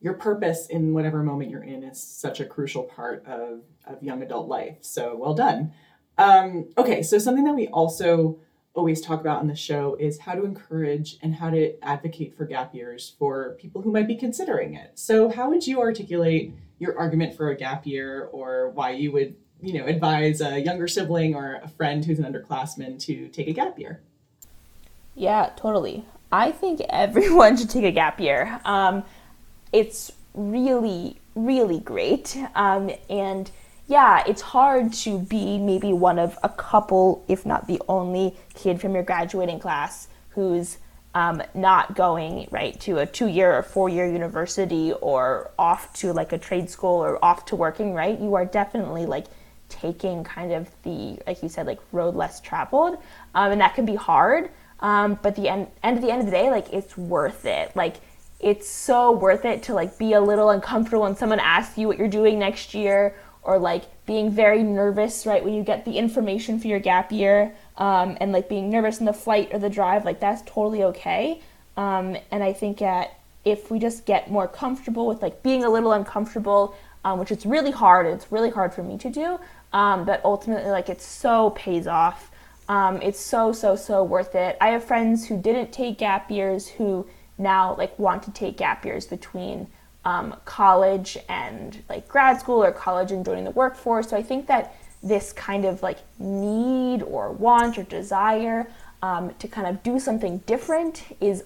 your 0.00 0.14
purpose 0.14 0.66
in 0.66 0.92
whatever 0.92 1.22
moment 1.22 1.50
you're 1.50 1.62
in 1.62 1.82
is 1.82 2.00
such 2.00 2.38
a 2.38 2.44
crucial 2.44 2.82
part 2.82 3.24
of, 3.26 3.62
of 3.86 4.02
young 4.02 4.22
adult 4.22 4.48
life. 4.48 4.76
So 4.82 5.16
well 5.16 5.34
done. 5.34 5.72
Um, 6.18 6.68
okay, 6.76 7.02
so 7.02 7.18
something 7.18 7.44
that 7.44 7.54
we 7.54 7.68
also 7.68 8.38
always 8.74 9.00
talk 9.00 9.20
about 9.20 9.38
on 9.38 9.46
the 9.46 9.56
show 9.56 9.96
is 9.98 10.18
how 10.18 10.34
to 10.34 10.44
encourage 10.44 11.16
and 11.22 11.34
how 11.36 11.48
to 11.48 11.82
advocate 11.82 12.36
for 12.36 12.44
gap 12.44 12.74
years 12.74 13.14
for 13.18 13.56
people 13.60 13.80
who 13.80 13.90
might 13.90 14.06
be 14.06 14.16
considering 14.16 14.74
it. 14.74 14.92
So 14.94 15.30
how 15.30 15.48
would 15.48 15.66
you 15.66 15.80
articulate 15.80 16.52
your 16.78 16.98
argument 16.98 17.36
for 17.36 17.48
a 17.50 17.56
gap 17.56 17.86
year 17.86 18.28
or 18.32 18.70
why 18.70 18.90
you 18.90 19.10
would, 19.12 19.36
you 19.60 19.78
know, 19.78 19.86
advise 19.86 20.40
a 20.40 20.60
younger 20.60 20.88
sibling 20.88 21.34
or 21.34 21.60
a 21.62 21.68
friend 21.68 22.04
who's 22.04 22.18
an 22.18 22.24
underclassman 22.24 22.98
to 23.06 23.28
take 23.28 23.48
a 23.48 23.52
gap 23.52 23.78
year? 23.78 24.00
Yeah, 25.14 25.50
totally. 25.56 26.04
I 26.32 26.50
think 26.50 26.80
everyone 26.88 27.56
should 27.56 27.70
take 27.70 27.84
a 27.84 27.92
gap 27.92 28.20
year. 28.20 28.60
Um, 28.64 29.04
it's 29.72 30.12
really, 30.34 31.20
really 31.34 31.80
great. 31.80 32.36
Um, 32.54 32.90
and 33.08 33.50
yeah, 33.86 34.24
it's 34.26 34.40
hard 34.40 34.92
to 34.94 35.18
be 35.18 35.58
maybe 35.58 35.92
one 35.92 36.18
of 36.18 36.38
a 36.42 36.48
couple, 36.48 37.24
if 37.28 37.44
not 37.44 37.66
the 37.66 37.80
only 37.88 38.36
kid 38.54 38.80
from 38.80 38.94
your 38.94 39.02
graduating 39.02 39.58
class 39.58 40.08
who's 40.30 40.78
um, 41.14 41.42
not 41.54 41.94
going 41.94 42.48
right 42.50 42.78
to 42.80 42.98
a 42.98 43.06
two-year 43.06 43.52
or 43.52 43.62
four-year 43.62 44.10
university 44.10 44.92
or 44.94 45.50
off 45.58 45.92
to 45.94 46.12
like 46.12 46.32
a 46.32 46.38
trade 46.38 46.68
school 46.68 47.04
or 47.04 47.24
off 47.24 47.44
to 47.46 47.56
working. 47.56 47.94
Right, 47.94 48.18
you 48.18 48.34
are 48.34 48.44
definitely 48.44 49.06
like 49.06 49.26
taking 49.74 50.24
kind 50.24 50.52
of 50.52 50.70
the 50.82 51.18
like 51.26 51.42
you 51.42 51.48
said 51.48 51.66
like 51.66 51.80
road 51.92 52.14
less 52.14 52.40
traveled, 52.40 52.98
um, 53.34 53.52
and 53.52 53.60
that 53.60 53.74
can 53.74 53.84
be 53.84 53.94
hard. 53.94 54.50
Um, 54.80 55.18
but 55.22 55.36
the 55.36 55.48
end, 55.48 55.68
end 55.82 55.96
of 55.96 56.02
the 56.02 56.10
end 56.10 56.20
of 56.20 56.26
the 56.26 56.32
day, 56.32 56.50
like 56.50 56.72
it's 56.72 56.96
worth 56.96 57.46
it. 57.46 57.74
Like 57.74 57.96
it's 58.40 58.68
so 58.68 59.12
worth 59.12 59.44
it 59.44 59.62
to 59.64 59.74
like 59.74 59.96
be 59.98 60.12
a 60.12 60.20
little 60.20 60.50
uncomfortable 60.50 61.04
when 61.04 61.16
someone 61.16 61.40
asks 61.40 61.78
you 61.78 61.88
what 61.88 61.98
you're 61.98 62.08
doing 62.08 62.38
next 62.38 62.74
year 62.74 63.14
or 63.42 63.58
like 63.58 63.84
being 64.06 64.30
very 64.30 64.62
nervous 64.62 65.26
right 65.26 65.44
when 65.44 65.54
you 65.54 65.62
get 65.62 65.84
the 65.84 65.96
information 65.96 66.58
for 66.58 66.66
your 66.66 66.78
gap 66.78 67.12
year 67.12 67.54
um, 67.78 68.16
and 68.20 68.32
like 68.32 68.48
being 68.48 68.70
nervous 68.70 69.00
in 69.00 69.06
the 69.06 69.12
flight 69.12 69.48
or 69.52 69.58
the 69.58 69.70
drive 69.70 70.04
like 70.04 70.20
that's 70.20 70.42
totally 70.42 70.82
okay 70.84 71.40
um, 71.76 72.16
and 72.30 72.42
i 72.42 72.52
think 72.52 72.78
that 72.78 73.18
if 73.44 73.70
we 73.70 73.78
just 73.78 74.04
get 74.04 74.30
more 74.30 74.48
comfortable 74.48 75.06
with 75.06 75.22
like 75.22 75.42
being 75.42 75.64
a 75.64 75.70
little 75.70 75.92
uncomfortable 75.92 76.74
um, 77.04 77.18
which 77.18 77.30
is 77.30 77.46
really 77.46 77.70
hard 77.70 78.06
it's 78.06 78.30
really 78.30 78.50
hard 78.50 78.74
for 78.74 78.82
me 78.82 78.98
to 78.98 79.10
do 79.10 79.38
um, 79.74 80.06
but 80.06 80.24
ultimately 80.24 80.70
like 80.70 80.88
it 80.88 81.02
so 81.02 81.50
pays 81.50 81.86
off 81.86 82.30
um, 82.70 83.02
it's 83.02 83.20
so 83.20 83.52
so 83.52 83.76
so 83.76 84.02
worth 84.02 84.34
it 84.34 84.56
i 84.62 84.68
have 84.68 84.82
friends 84.82 85.26
who 85.26 85.36
didn't 85.36 85.70
take 85.70 85.98
gap 85.98 86.30
years 86.30 86.66
who 86.66 87.06
now 87.36 87.74
like 87.76 87.98
want 87.98 88.22
to 88.22 88.30
take 88.30 88.56
gap 88.56 88.84
years 88.86 89.06
between 89.06 89.66
um, 90.04 90.36
college 90.44 91.16
and 91.28 91.82
like 91.88 92.08
grad 92.08 92.38
school 92.38 92.62
or 92.62 92.72
college 92.72 93.10
and 93.12 93.24
joining 93.24 93.44
the 93.44 93.50
workforce. 93.50 94.08
So 94.10 94.16
I 94.16 94.22
think 94.22 94.46
that 94.46 94.76
this 95.02 95.32
kind 95.32 95.64
of 95.64 95.82
like 95.82 95.98
need 96.18 97.02
or 97.02 97.32
want 97.32 97.78
or 97.78 97.84
desire 97.84 98.66
um, 99.02 99.34
to 99.38 99.48
kind 99.48 99.66
of 99.66 99.82
do 99.82 99.98
something 99.98 100.38
different 100.46 101.04
is 101.20 101.44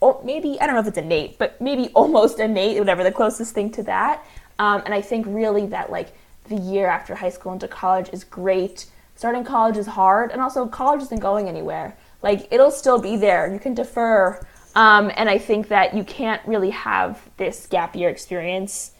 or 0.00 0.20
maybe 0.24 0.60
I 0.60 0.66
don't 0.66 0.74
know 0.74 0.80
if 0.80 0.88
it's 0.88 0.98
innate, 0.98 1.38
but 1.38 1.60
maybe 1.60 1.88
almost 1.94 2.40
innate, 2.40 2.78
whatever 2.78 3.04
the 3.04 3.12
closest 3.12 3.54
thing 3.54 3.70
to 3.72 3.82
that. 3.84 4.24
Um, 4.58 4.82
and 4.84 4.94
I 4.94 5.00
think 5.00 5.26
really 5.28 5.66
that 5.66 5.90
like 5.90 6.12
the 6.44 6.56
year 6.56 6.86
after 6.86 7.14
high 7.14 7.30
school 7.30 7.52
into 7.52 7.68
college 7.68 8.08
is 8.12 8.24
great. 8.24 8.86
Starting 9.14 9.44
college 9.44 9.76
is 9.76 9.86
hard, 9.86 10.30
and 10.30 10.40
also 10.40 10.66
college 10.66 11.02
isn't 11.02 11.20
going 11.20 11.48
anywhere. 11.48 11.96
Like 12.22 12.48
it'll 12.50 12.70
still 12.70 13.00
be 13.00 13.16
there. 13.16 13.52
You 13.52 13.58
can 13.58 13.74
defer 13.74 14.40
um, 14.74 15.10
and 15.16 15.28
I 15.28 15.38
think 15.38 15.68
that 15.68 15.94
you 15.94 16.04
can't 16.04 16.40
really 16.46 16.70
have 16.70 17.20
this 17.36 17.66
gap 17.66 17.94
year 17.94 18.08
experience 18.08 18.92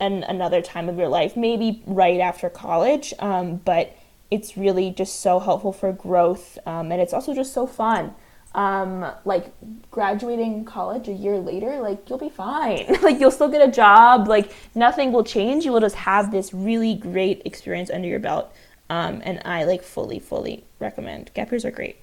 in 0.00 0.22
another 0.24 0.62
time 0.62 0.88
of 0.88 0.96
your 0.96 1.08
life, 1.08 1.36
maybe 1.36 1.82
right 1.86 2.20
after 2.20 2.48
college. 2.48 3.12
Um, 3.18 3.56
but 3.56 3.96
it's 4.30 4.56
really 4.56 4.90
just 4.90 5.20
so 5.20 5.38
helpful 5.38 5.72
for 5.72 5.92
growth, 5.92 6.58
um, 6.66 6.92
and 6.92 7.00
it's 7.00 7.12
also 7.12 7.34
just 7.34 7.52
so 7.52 7.66
fun. 7.66 8.14
Um, 8.54 9.12
like 9.24 9.52
graduating 9.90 10.64
college 10.64 11.06
a 11.06 11.12
year 11.12 11.38
later, 11.38 11.80
like 11.80 12.08
you'll 12.08 12.18
be 12.18 12.30
fine. 12.30 12.86
like 13.02 13.20
you'll 13.20 13.30
still 13.30 13.48
get 13.48 13.66
a 13.66 13.70
job. 13.70 14.26
Like 14.26 14.52
nothing 14.74 15.12
will 15.12 15.24
change. 15.24 15.64
You 15.64 15.72
will 15.72 15.80
just 15.80 15.96
have 15.96 16.30
this 16.30 16.54
really 16.54 16.94
great 16.94 17.42
experience 17.44 17.90
under 17.90 18.08
your 18.08 18.20
belt. 18.20 18.52
Um, 18.90 19.20
and 19.24 19.40
I 19.44 19.64
like 19.64 19.82
fully, 19.82 20.18
fully 20.18 20.64
recommend. 20.78 21.30
Gap 21.34 21.50
years 21.50 21.64
are 21.64 21.70
great. 21.70 22.00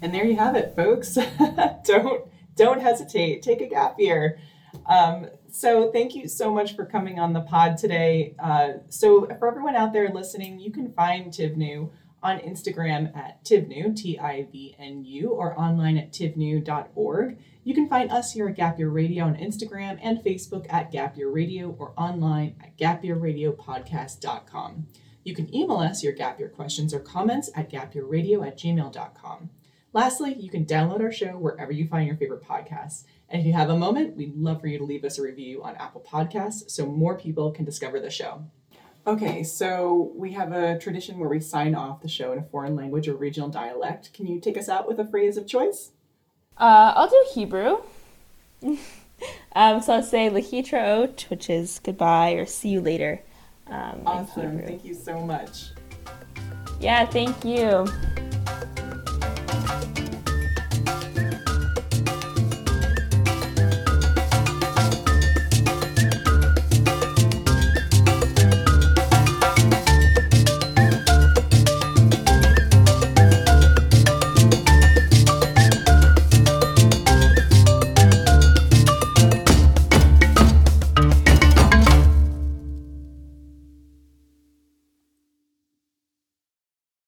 And 0.00 0.14
there 0.14 0.24
you 0.24 0.36
have 0.36 0.54
it, 0.54 0.74
folks. 0.76 1.18
don't 1.84 2.24
don't 2.54 2.80
hesitate. 2.80 3.42
Take 3.42 3.60
a 3.60 3.66
gap 3.66 3.96
year. 3.98 4.38
Um, 4.86 5.28
so 5.50 5.90
thank 5.90 6.14
you 6.14 6.28
so 6.28 6.52
much 6.52 6.76
for 6.76 6.84
coming 6.84 7.18
on 7.18 7.32
the 7.32 7.40
pod 7.40 7.78
today. 7.78 8.34
Uh, 8.38 8.74
so 8.88 9.26
for 9.38 9.48
everyone 9.48 9.74
out 9.74 9.92
there 9.92 10.08
listening, 10.10 10.60
you 10.60 10.70
can 10.70 10.92
find 10.92 11.32
TivNU 11.32 11.90
on 12.22 12.38
Instagram 12.40 13.16
at 13.16 13.42
Tivnu, 13.44 13.96
T-I-V-N-U, 13.96 15.30
or 15.30 15.58
online 15.58 15.96
at 15.96 16.12
tivnu.org. 16.12 17.38
You 17.64 17.74
can 17.74 17.88
find 17.88 18.10
us 18.10 18.32
here 18.32 18.48
at 18.48 18.56
Gap 18.56 18.78
Year 18.78 18.88
Radio 18.88 19.24
on 19.24 19.36
Instagram 19.36 19.98
and 20.02 20.18
Facebook 20.18 20.66
at 20.70 20.90
Gap 20.90 21.16
Year 21.16 21.30
Radio 21.30 21.76
or 21.78 21.92
online 21.96 22.56
at 22.62 22.76
gapyearradiopodcast.com. 22.78 24.86
You 25.24 25.34
can 25.34 25.54
email 25.54 25.76
us 25.76 26.02
your 26.02 26.14
Gap 26.14 26.38
Year 26.38 26.48
questions 26.48 26.94
or 26.94 27.00
comments 27.00 27.50
at 27.54 27.70
gapyearradio 27.70 28.46
at 28.46 28.58
gmail.com. 28.58 29.50
Lastly, 29.92 30.34
you 30.34 30.50
can 30.50 30.64
download 30.64 31.00
our 31.00 31.12
show 31.12 31.32
wherever 31.32 31.72
you 31.72 31.86
find 31.86 32.06
your 32.06 32.16
favorite 32.16 32.42
podcasts. 32.42 33.04
And 33.28 33.40
if 33.40 33.46
you 33.46 33.52
have 33.52 33.70
a 33.70 33.76
moment, 33.76 34.16
we'd 34.16 34.36
love 34.36 34.60
for 34.60 34.66
you 34.66 34.78
to 34.78 34.84
leave 34.84 35.04
us 35.04 35.18
a 35.18 35.22
review 35.22 35.62
on 35.62 35.76
Apple 35.76 36.04
Podcasts 36.06 36.70
so 36.70 36.86
more 36.86 37.18
people 37.18 37.50
can 37.50 37.64
discover 37.64 38.00
the 38.00 38.10
show. 38.10 38.44
Okay, 39.08 39.42
so 39.42 40.12
we 40.14 40.32
have 40.32 40.52
a 40.52 40.78
tradition 40.78 41.18
where 41.18 41.30
we 41.30 41.40
sign 41.40 41.74
off 41.74 42.02
the 42.02 42.08
show 42.08 42.32
in 42.32 42.38
a 42.40 42.42
foreign 42.42 42.76
language 42.76 43.08
or 43.08 43.16
regional 43.16 43.48
dialect. 43.48 44.12
Can 44.12 44.26
you 44.26 44.38
take 44.38 44.58
us 44.58 44.68
out 44.68 44.86
with 44.86 45.00
a 45.00 45.04
phrase 45.06 45.38
of 45.38 45.46
choice? 45.46 45.92
Uh, 46.58 46.92
I'll 46.94 47.08
do 47.08 47.26
Hebrew. 47.32 47.78
um, 48.62 49.80
so 49.80 49.94
I'll 49.94 50.02
say 50.02 50.28
Lahitraot, 50.28 51.22
which 51.30 51.48
is 51.48 51.80
goodbye 51.82 52.32
or 52.32 52.44
see 52.44 52.68
you 52.68 52.82
later. 52.82 53.22
Um, 53.68 54.02
awesome. 54.04 54.58
Thank 54.58 54.84
you 54.84 54.92
so 54.92 55.18
much. 55.20 55.70
Yeah, 56.78 57.06
thank 57.06 57.46
you. 57.46 57.86